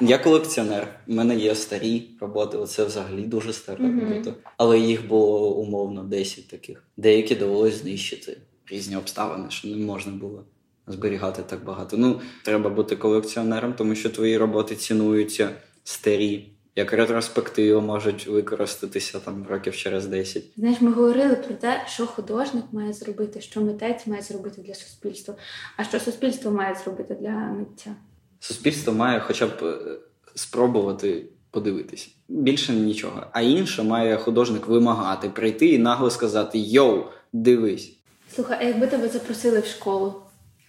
Я 0.00 0.18
колекціонер. 0.18 0.88
У 1.06 1.14
мене 1.14 1.36
є 1.36 1.54
старі 1.54 2.02
роботи. 2.20 2.56
Оце 2.56 2.84
взагалі 2.84 3.22
дуже 3.22 3.52
стара 3.52 3.84
робота. 3.84 4.30
Mm-hmm. 4.30 4.34
Але 4.56 4.78
їх 4.78 5.08
було 5.08 5.54
умовно 5.54 6.04
10 6.04 6.48
таких. 6.48 6.82
Деякі 6.96 7.34
довелось 7.34 7.82
знищити 7.82 8.38
різні 8.70 8.96
обставини, 8.96 9.50
що 9.50 9.68
не 9.68 9.76
можна 9.76 10.12
було 10.12 10.44
зберігати 10.86 11.42
так 11.42 11.64
багато. 11.64 11.96
Ну, 11.96 12.20
треба 12.44 12.70
бути 12.70 12.96
колекціонером, 12.96 13.72
тому 13.72 13.94
що 13.94 14.10
твої 14.10 14.36
роботи 14.38 14.76
цінуються 14.76 15.50
старі. 15.84 16.48
Як 16.76 16.92
ретроспектива 16.92 17.80
можуть 17.80 18.26
використатися 18.26 19.20
там 19.20 19.46
років 19.48 19.76
через 19.76 20.06
10. 20.06 20.44
Знаєш, 20.56 20.80
ми 20.80 20.92
говорили 20.92 21.36
про 21.36 21.54
те, 21.54 21.82
що 21.86 22.06
художник 22.06 22.64
має 22.72 22.92
зробити, 22.92 23.40
що 23.40 23.60
митець 23.60 24.06
має 24.06 24.22
зробити 24.22 24.62
для 24.62 24.74
суспільства, 24.74 25.34
а 25.76 25.84
що 25.84 26.00
суспільство 26.00 26.50
має 26.50 26.74
зробити 26.74 27.14
для 27.14 27.30
митця. 27.30 27.94
Суспільство 28.40 28.92
має 28.92 29.20
хоча 29.20 29.46
б 29.46 29.52
е, 29.62 29.98
спробувати 30.34 31.24
подивитися. 31.50 32.08
Більше 32.28 32.72
нічого. 32.72 33.26
А 33.32 33.40
інше 33.40 33.82
має 33.82 34.16
художник 34.16 34.66
вимагати, 34.66 35.28
прийти 35.28 35.66
і 35.66 35.78
нагло 35.78 36.10
сказати: 36.10 36.58
Йоу, 36.58 37.04
дивись. 37.32 37.96
Слухай, 38.34 38.58
а 38.60 38.64
якби 38.64 38.86
тебе 38.86 39.08
запросили 39.08 39.60
в 39.60 39.66
школу 39.66 40.21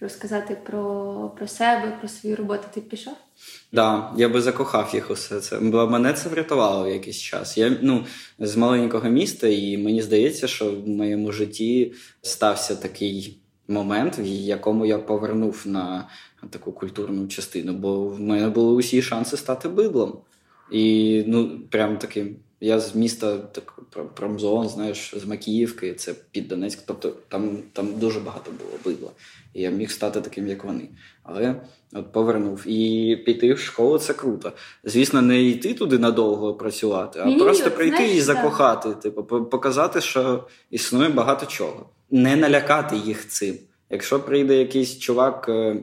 розказати 0.04 0.56
про 0.66 1.32
про 1.36 1.48
себе, 1.48 1.96
про 2.00 2.08
свою 2.08 2.36
роботу, 2.36 2.64
ти 2.74 2.80
б 2.80 2.88
пішов? 2.88 3.14
Так, 3.14 3.22
да, 3.72 4.12
я 4.16 4.28
би 4.28 4.42
закохав 4.42 4.90
їх 4.94 5.10
усе 5.10 5.40
це. 5.40 5.58
Бо 5.60 5.86
мене 5.86 6.12
це 6.12 6.28
врятувало 6.28 6.84
в 6.84 6.88
якийсь 6.88 7.20
час. 7.20 7.58
Я 7.58 7.76
ну, 7.82 8.04
з 8.38 8.56
маленького 8.56 9.08
міста, 9.08 9.48
і 9.48 9.78
мені 9.78 10.02
здається, 10.02 10.48
що 10.48 10.70
в 10.70 10.88
моєму 10.88 11.32
житті 11.32 11.92
стався 12.22 12.76
такий 12.76 13.38
момент, 13.68 14.18
в 14.18 14.26
якому 14.26 14.86
я 14.86 14.98
повернув 14.98 15.62
на 15.64 16.08
таку 16.50 16.72
культурну 16.72 17.28
частину, 17.28 17.72
бо 17.72 18.08
в 18.08 18.20
мене 18.20 18.48
були 18.48 18.72
усі 18.72 19.02
шанси 19.02 19.36
стати 19.36 19.68
бидлом. 19.68 20.18
І 20.72 21.24
ну, 21.26 21.60
прям 21.70 21.98
таким. 21.98 22.36
Я 22.60 22.80
з 22.80 22.94
міста 22.94 23.38
так 23.38 23.80
промзон, 24.14 24.68
знаєш, 24.68 25.14
з 25.16 25.24
Макіївки, 25.24 25.94
це 25.94 26.14
під 26.30 26.48
Донецьк. 26.48 26.78
Тобто 26.86 27.12
там 27.28 27.58
там 27.72 27.98
дуже 27.98 28.20
багато 28.20 28.50
було 28.50 28.78
бидла. 28.84 29.10
І 29.54 29.62
я 29.62 29.70
міг 29.70 29.90
стати 29.90 30.20
таким, 30.20 30.48
як 30.48 30.64
вони. 30.64 30.88
Але 31.22 31.54
от 31.92 32.12
повернув. 32.12 32.68
І 32.68 33.16
піти 33.16 33.54
в 33.54 33.58
школу 33.58 33.98
це 33.98 34.14
круто. 34.14 34.52
Звісно, 34.84 35.22
не 35.22 35.42
йти 35.42 35.74
туди 35.74 35.98
надовго 35.98 36.54
працювати, 36.54 37.20
а 37.22 37.26
Ні, 37.26 37.38
просто 37.38 37.70
ні, 37.70 37.76
прийти 37.76 37.96
знаєш, 37.96 38.16
і 38.16 38.20
закохати. 38.20 38.94
Типу, 38.94 39.24
показати, 39.44 40.00
що 40.00 40.44
існує 40.70 41.08
багато 41.08 41.46
чого. 41.46 41.88
Не 42.10 42.36
налякати 42.36 42.96
їх 42.96 43.28
цим. 43.28 43.54
Якщо 43.90 44.20
прийде 44.20 44.56
якийсь 44.56 44.98
чувак 44.98 45.46
е, 45.48 45.76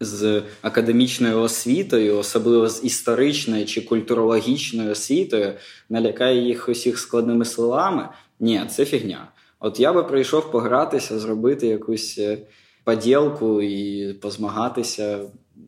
з 0.00 0.42
академічною 0.62 1.40
освітою, 1.40 2.18
особливо 2.18 2.68
з 2.68 2.84
історичною 2.84 3.66
чи 3.66 3.80
культурологічною 3.80 4.90
освітою, 4.90 5.52
налякає 5.88 6.42
їх 6.42 6.68
усіх 6.68 6.98
складними 6.98 7.44
словами, 7.44 8.08
ні, 8.40 8.62
це 8.70 8.84
фігня. 8.84 9.28
От 9.60 9.80
я 9.80 9.92
би 9.92 10.02
прийшов 10.02 10.50
погратися, 10.50 11.18
зробити 11.18 11.66
якусь 11.66 12.18
е, 12.18 12.38
поділку 12.84 13.62
і 13.62 14.12
позмагатися. 14.12 15.20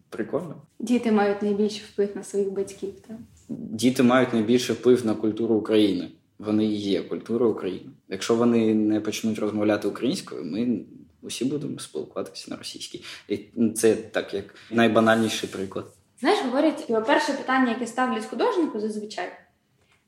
Прикольно. 0.08 0.54
Діти 0.78 1.12
мають 1.12 1.42
найбільший 1.42 1.82
вплив 1.92 2.08
на 2.14 2.22
своїх 2.22 2.52
батьків. 2.52 2.90
так? 3.08 3.16
Діти 3.48 4.02
мають 4.02 4.32
найбільший 4.32 4.76
вплив 4.76 5.06
на 5.06 5.14
культуру 5.14 5.54
України. 5.54 6.08
Вони 6.38 6.64
і 6.64 6.74
є 6.74 7.02
культура 7.02 7.46
України. 7.46 7.90
Якщо 8.08 8.34
вони 8.34 8.74
не 8.74 9.00
почнуть 9.00 9.38
розмовляти 9.38 9.88
українською, 9.88 10.44
ми 10.44 10.80
усі 11.26 11.44
будемо 11.44 11.78
спілкуватися 11.78 12.50
на 12.50 12.56
російській. 12.56 13.04
І 13.28 13.38
це 13.74 13.94
так 13.94 14.34
як 14.34 14.44
найбанальніший 14.70 15.48
приклад. 15.48 15.86
Знаєш, 16.20 16.38
говорять, 16.44 17.06
перше 17.06 17.32
питання, 17.32 17.68
яке 17.72 17.86
ставлять 17.86 18.24
художнику, 18.24 18.80
зазвичай. 18.80 19.28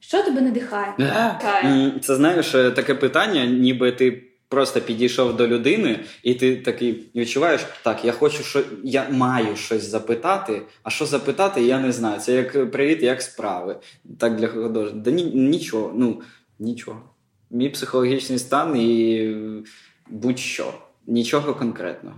Що 0.00 0.22
тебе 0.22 0.40
надихає? 0.40 0.94
Це 2.02 2.16
знаєш 2.16 2.50
таке 2.50 2.94
питання, 2.94 3.46
ніби 3.46 3.92
ти 3.92 4.24
просто 4.48 4.80
підійшов 4.80 5.36
до 5.36 5.48
людини, 5.48 6.00
і 6.22 6.34
ти 6.34 6.56
такий 6.56 7.10
відчуваєш, 7.14 7.66
так, 7.82 8.04
я 8.04 8.12
хочу, 8.12 8.42
що 8.42 8.64
я 8.84 9.08
маю 9.10 9.56
щось 9.56 9.82
запитати, 9.82 10.62
а 10.82 10.90
що 10.90 11.06
запитати, 11.06 11.62
я 11.62 11.80
не 11.80 11.92
знаю. 11.92 12.20
Це 12.20 12.32
як 12.32 12.70
привіт, 12.70 13.02
як 13.02 13.22
справи. 13.22 13.76
Так 14.18 14.36
для 14.36 14.48
художника. 14.48 14.98
Да 14.98 15.10
ні, 15.10 15.24
нічого, 15.24 15.92
ну 15.94 16.22
нічого. 16.58 17.02
Мій 17.50 17.68
психологічний 17.68 18.38
стан 18.38 18.76
і 18.76 19.36
будь-що 20.10 20.74
нічого 21.08 21.54
конкретного. 21.54 22.16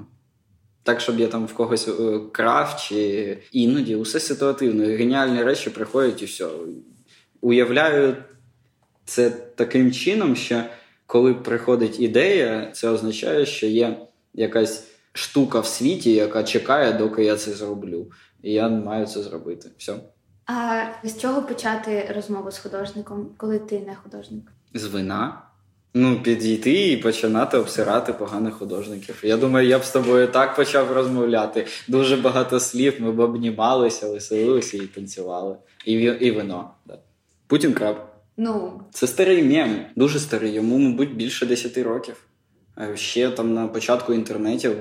Так, 0.82 1.01
щоб 1.01 1.20
я 1.20 1.28
там 1.28 1.47
в 1.47 1.55
когось 1.55 1.88
е, 1.88 2.20
крав, 2.32 2.76
чи 2.80 3.38
іноді 3.53 3.97
усе 3.97 4.20
ситуативно. 4.20 4.84
Геніальні 4.84 5.43
речі 5.43 5.70
приходять 5.70 6.22
і 6.22 6.24
все. 6.24 6.49
Уявляю 7.41 8.16
це 9.05 9.30
таким 9.30 9.93
чином, 9.93 10.36
що 10.36 10.62
коли 11.07 11.34
приходить 11.34 12.01
ідея, 12.01 12.70
це 12.72 12.88
означає, 12.88 13.47
що 13.47 13.66
є 13.66 13.99
якась 14.34 14.86
штука 15.12 15.61
в 15.61 15.66
світі, 15.66 16.12
яка 16.12 16.43
чекає, 16.45 16.93
доки 16.93 17.24
я 17.24 17.36
це 17.36 17.53
зроблю. 17.53 18.11
І 18.43 18.53
я 18.53 18.68
маю 18.68 19.07
це 19.07 19.22
зробити. 19.22 19.70
Все. 19.78 19.95
А 20.47 20.84
з 21.05 21.18
чого 21.18 21.43
почати 21.43 22.12
розмову 22.14 22.51
з 22.51 22.59
художником, 22.59 23.30
коли 23.36 23.59
ти 23.59 23.80
не 23.80 23.95
художник? 23.95 24.53
З 24.74 24.84
вина. 24.84 25.43
Ну, 25.95 26.22
підійти 26.22 26.93
і 26.93 26.97
починати 26.97 27.57
обсирати 27.59 28.12
поганих 28.12 28.55
художників. 28.55 29.20
Я 29.22 29.36
думаю, 29.36 29.68
я 29.68 29.78
б 29.78 29.84
з 29.84 29.91
тобою 29.91 30.28
так 30.28 30.57
почав 30.57 30.93
розмовляти. 30.93 31.66
Дуже 31.88 32.16
багато 32.16 32.61
слів, 32.61 32.95
ми 32.99 33.12
б 33.12 33.20
обнімалися, 33.20 34.09
веселилися 34.09 34.76
і 34.76 34.80
танцювали. 34.80 35.57
І 35.84 35.93
і 35.93 36.30
вино. 36.30 36.70
Да. 36.86 36.99
Путін 37.47 37.72
краб. 37.72 37.97
Ну. 38.36 38.80
Це 38.93 39.07
старий 39.07 39.43
мем, 39.43 39.86
дуже 39.97 40.18
старий, 40.18 40.53
йому, 40.53 40.78
мабуть, 40.78 41.16
більше 41.16 41.47
10 41.47 41.78
років. 41.78 42.24
Ще 42.95 43.30
там 43.30 43.55
на 43.55 43.68
початку 43.68 44.14
інтернетів 44.14 44.72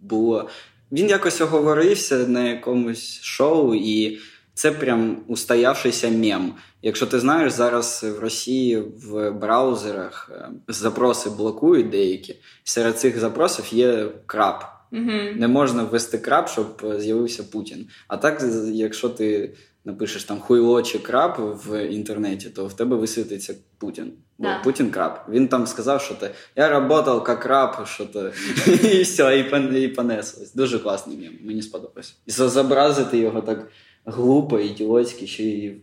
було. 0.00 0.48
Він 0.92 1.08
якось 1.08 1.40
оговорився 1.40 2.16
на 2.16 2.48
якомусь 2.48 3.20
шоу, 3.22 3.74
і 3.74 4.18
це 4.54 4.72
прям 4.72 5.16
устоявшийся 5.26 6.08
мем. 6.10 6.54
Якщо 6.82 7.06
ти 7.06 7.20
знаєш, 7.20 7.52
зараз 7.52 8.04
в 8.18 8.20
Росії 8.20 8.78
в 8.78 9.30
браузерах 9.30 10.30
е, 10.32 10.48
запроси 10.68 11.30
блокують 11.30 11.90
деякі. 11.90 12.36
Серед 12.64 12.98
цих 12.98 13.18
запросів 13.18 13.64
є 13.70 14.08
краб. 14.26 14.64
Угу. 14.92 15.10
Не 15.36 15.48
можна 15.48 15.82
ввести 15.82 16.18
краб, 16.18 16.48
щоб 16.48 16.82
е, 16.84 17.00
з'явився 17.00 17.42
Путін. 17.44 17.86
А 18.08 18.16
так, 18.16 18.44
якщо 18.72 19.08
ти 19.08 19.54
напишеш 19.84 20.24
там 20.24 20.40
хуйло 20.40 20.82
чи 20.82 20.98
краб 20.98 21.60
в 21.66 21.86
інтернеті, 21.88 22.50
то 22.50 22.66
в 22.66 22.72
тебе 22.72 22.96
висвітиться 22.96 23.54
Путін. 23.78 24.12
Бо 24.38 24.44
Да. 24.48 24.60
Путін 24.64 24.90
краб. 24.90 25.12
Він 25.28 25.48
там 25.48 25.66
сказав, 25.66 26.02
що 26.02 26.14
ти 26.14 26.30
я 26.56 26.80
працював 26.80 27.24
як 27.28 27.40
краб, 27.40 27.86
що 27.86 28.06
то 28.06 28.28
і 28.82 29.02
все, 29.02 29.38
і, 29.38 29.54
пон- 29.54 29.76
і 29.76 29.88
понеслось. 29.88 30.54
Дуже 30.54 30.78
класний 30.78 31.16
мем, 31.16 31.32
мені 31.44 31.62
сподобався. 31.62 32.14
І 32.26 32.30
зобразити 32.30 33.18
його 33.18 33.40
так 33.40 33.68
глупо, 34.04 34.58
ідіотськи, 34.58 35.26
ще 35.26 35.42
й 35.42 35.82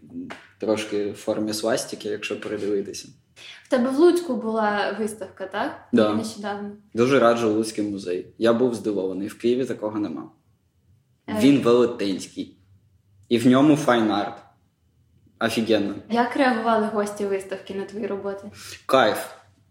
трошки 0.59 1.11
в 1.11 1.15
формі 1.15 1.53
свастики, 1.53 2.09
якщо 2.09 2.41
передивитися. 2.41 3.07
В 3.63 3.69
тебе 3.69 3.89
в 3.89 3.99
Луцьку 3.99 4.35
була 4.35 4.95
виставка, 4.99 5.45
так? 5.45 5.87
Да. 5.93 6.13
Нещодавно. 6.13 6.71
Дуже 6.93 7.19
раджу 7.19 7.53
Луцький 7.53 7.83
музей. 7.83 8.33
Я 8.37 8.53
був 8.53 8.75
здивований. 8.75 9.27
В 9.27 9.37
Києві 9.37 9.65
такого 9.65 9.99
нема. 9.99 10.31
Е. 11.27 11.37
Він 11.39 11.59
велетенський. 11.59 12.57
І 13.29 13.37
в 13.37 13.47
ньому 13.47 13.75
файн-арт. 13.75 14.37
Офігенно. 15.39 15.95
Як 16.09 16.35
реагували 16.35 16.87
гості 16.87 17.25
виставки 17.25 17.73
на 17.73 17.85
твої 17.85 18.07
роботи? 18.07 18.51
Кайф. 18.85 19.17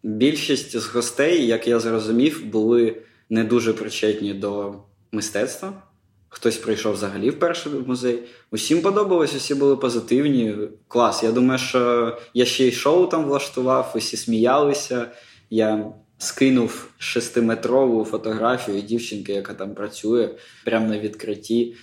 Більшість 0.02 0.78
з 0.78 0.86
гостей, 0.86 1.46
як 1.46 1.68
я 1.68 1.80
зрозумів, 1.80 2.46
були 2.46 3.02
не 3.30 3.44
дуже 3.44 3.72
причетні 3.72 4.34
до 4.34 4.74
мистецтва. 5.12 5.82
Хтось 6.28 6.56
прийшов 6.56 6.92
взагалі 6.92 7.30
вперше 7.30 7.68
в 7.68 7.88
музей. 7.88 8.22
Усім 8.50 8.80
подобалось, 8.80 9.34
усі 9.34 9.54
були 9.54 9.76
позитивні. 9.76 10.54
Клас. 10.88 11.22
Я 11.22 11.32
думаю, 11.32 11.58
що 11.58 12.12
я 12.34 12.44
ще 12.44 12.66
й 12.66 12.72
шоу 12.72 13.06
там 13.06 13.24
влаштував, 13.24 13.92
усі 13.96 14.16
сміялися. 14.16 15.10
Я 15.50 15.92
скинув 16.18 16.88
шестиметрову 16.98 18.04
фотографію 18.04 18.80
дівчинки, 18.80 19.32
яка 19.32 19.54
там 19.54 19.74
працює, 19.74 20.30
прямо 20.64 20.86
на 20.86 20.98
відкритті 20.98 21.74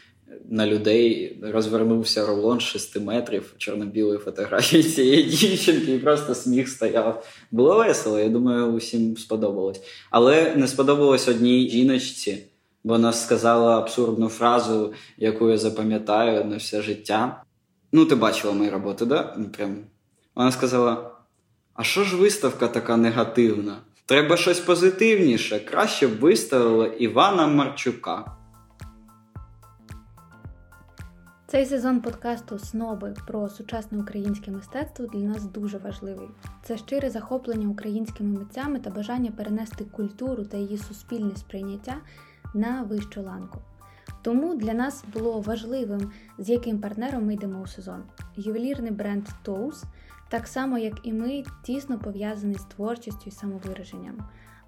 на 0.49 0.67
людей. 0.67 1.37
Розвернувся 1.41 2.25
рулон 2.25 2.59
6 2.59 2.99
метрів 2.99 3.53
чорно-білої 3.57 4.19
фотографії 4.19 4.83
цієї 4.83 5.23
дівчинки, 5.23 5.93
і 5.93 5.99
просто 5.99 6.35
сміх 6.35 6.69
стояв. 6.69 7.27
Було 7.51 7.77
весело, 7.77 8.19
я 8.19 8.29
думаю, 8.29 8.65
усім 8.65 9.17
сподобалось. 9.17 9.81
Але 10.11 10.55
не 10.55 10.67
сподобалось 10.67 11.27
одній 11.27 11.69
жіночці. 11.69 12.37
Вона 12.85 13.13
сказала 13.13 13.77
абсурдну 13.77 14.29
фразу, 14.29 14.93
яку 15.17 15.49
я 15.49 15.57
запам'ятаю 15.57 16.45
на 16.45 16.57
все 16.57 16.81
життя. 16.81 17.43
Ну, 17.91 18.05
ти 18.05 18.15
бачила 18.15 18.53
мої 18.53 18.69
роботи, 18.69 19.05
да? 19.05 19.35
Ну, 19.37 19.45
Прям. 19.45 19.77
Вона 20.35 20.51
сказала: 20.51 21.11
А 21.73 21.83
що 21.83 22.03
ж 22.03 22.15
виставка 22.15 22.67
така 22.67 22.97
негативна? 22.97 23.77
Треба 24.05 24.37
щось 24.37 24.59
позитивніше. 24.59 25.59
Краще 25.59 26.07
б 26.07 26.19
виставила 26.19 26.87
Івана 26.87 27.47
Марчука. 27.47 28.37
Цей 31.47 31.65
сезон 31.65 32.01
подкасту 32.01 32.59
Сноби 32.59 33.13
про 33.27 33.49
сучасне 33.49 33.97
українське 33.97 34.51
мистецтво 34.51 35.05
для 35.05 35.19
нас 35.19 35.43
дуже 35.43 35.77
важливий. 35.77 36.27
Це 36.63 36.77
щире 36.77 37.09
захоплення 37.09 37.67
українськими 37.67 38.39
митцями 38.39 38.79
та 38.79 38.89
бажання 38.89 39.31
перенести 39.31 39.85
культуру 39.85 40.45
та 40.45 40.57
її 40.57 40.77
суспільне 40.77 41.35
сприйняття 41.35 41.95
на 42.53 42.83
вищу 42.83 43.21
ланку. 43.21 43.59
Тому 44.21 44.55
для 44.55 44.73
нас 44.73 45.03
було 45.13 45.41
важливим, 45.41 46.11
з 46.37 46.49
яким 46.49 46.79
партнером 46.79 47.25
ми 47.25 47.33
йдемо 47.33 47.61
у 47.61 47.67
сезон. 47.67 48.03
Ювелірний 48.35 48.91
бренд 48.91 49.27
Toes, 49.45 49.83
так 50.29 50.47
само 50.47 50.77
як 50.77 50.93
і 51.03 51.13
ми, 51.13 51.43
тісно 51.63 51.99
пов'язаний 51.99 52.55
з 52.55 52.63
творчістю 52.63 53.23
і 53.25 53.31
самовираженням. 53.31 54.17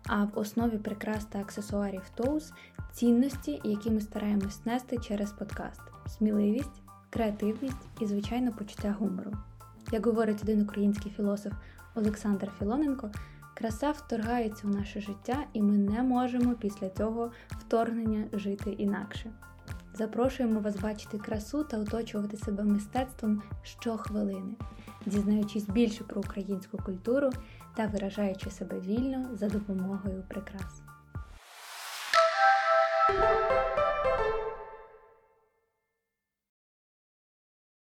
А 0.06 0.24
в 0.24 0.30
основі 0.36 0.78
прикрас 0.78 1.26
та 1.26 1.40
аксесуарів 1.40 2.02
Toes– 2.18 2.54
цінності, 2.94 3.62
які 3.64 3.92
ми 3.92 4.02
стараємось 4.02 4.66
нести 4.66 4.98
через 4.98 5.32
подкаст: 5.32 5.82
сміливість, 6.08 6.82
креативність 7.10 7.88
і, 8.02 8.06
звичайно, 8.06 8.52
почуття 8.52 8.96
гумору. 9.00 9.32
Як 9.92 10.06
говорить 10.06 10.44
один 10.44 10.62
український 10.62 11.12
філософ 11.12 11.54
Олександр 11.96 12.52
Філоненко, 12.60 13.12
краса 13.58 13.92
вторгається 13.92 14.68
у 14.68 14.70
наше 14.70 15.02
життя, 15.02 15.38
і 15.54 15.62
ми 15.62 15.78
не 15.78 16.04
можемо 16.04 16.54
після 16.54 16.90
цього 16.90 17.32
вторгнення 17.50 18.26
жити 18.34 18.72
інакше. 18.72 19.32
Запрошуємо 19.94 20.60
вас 20.60 20.80
бачити 20.80 21.18
красу 21.18 21.64
та 21.64 21.78
оточувати 21.78 22.38
себе 22.38 22.64
мистецтвом 22.64 23.44
щохвилини, 23.64 24.56
дізнаючись 25.06 25.70
більше 25.70 26.04
про 26.04 26.22
українську 26.22 26.78
культуру 26.78 27.30
та 27.76 27.88
виражаючи 27.88 28.52
себе 28.52 28.80
вільно 28.80 29.30
за 29.34 29.50
допомогою 29.50 30.24
прикрас. 30.28 30.82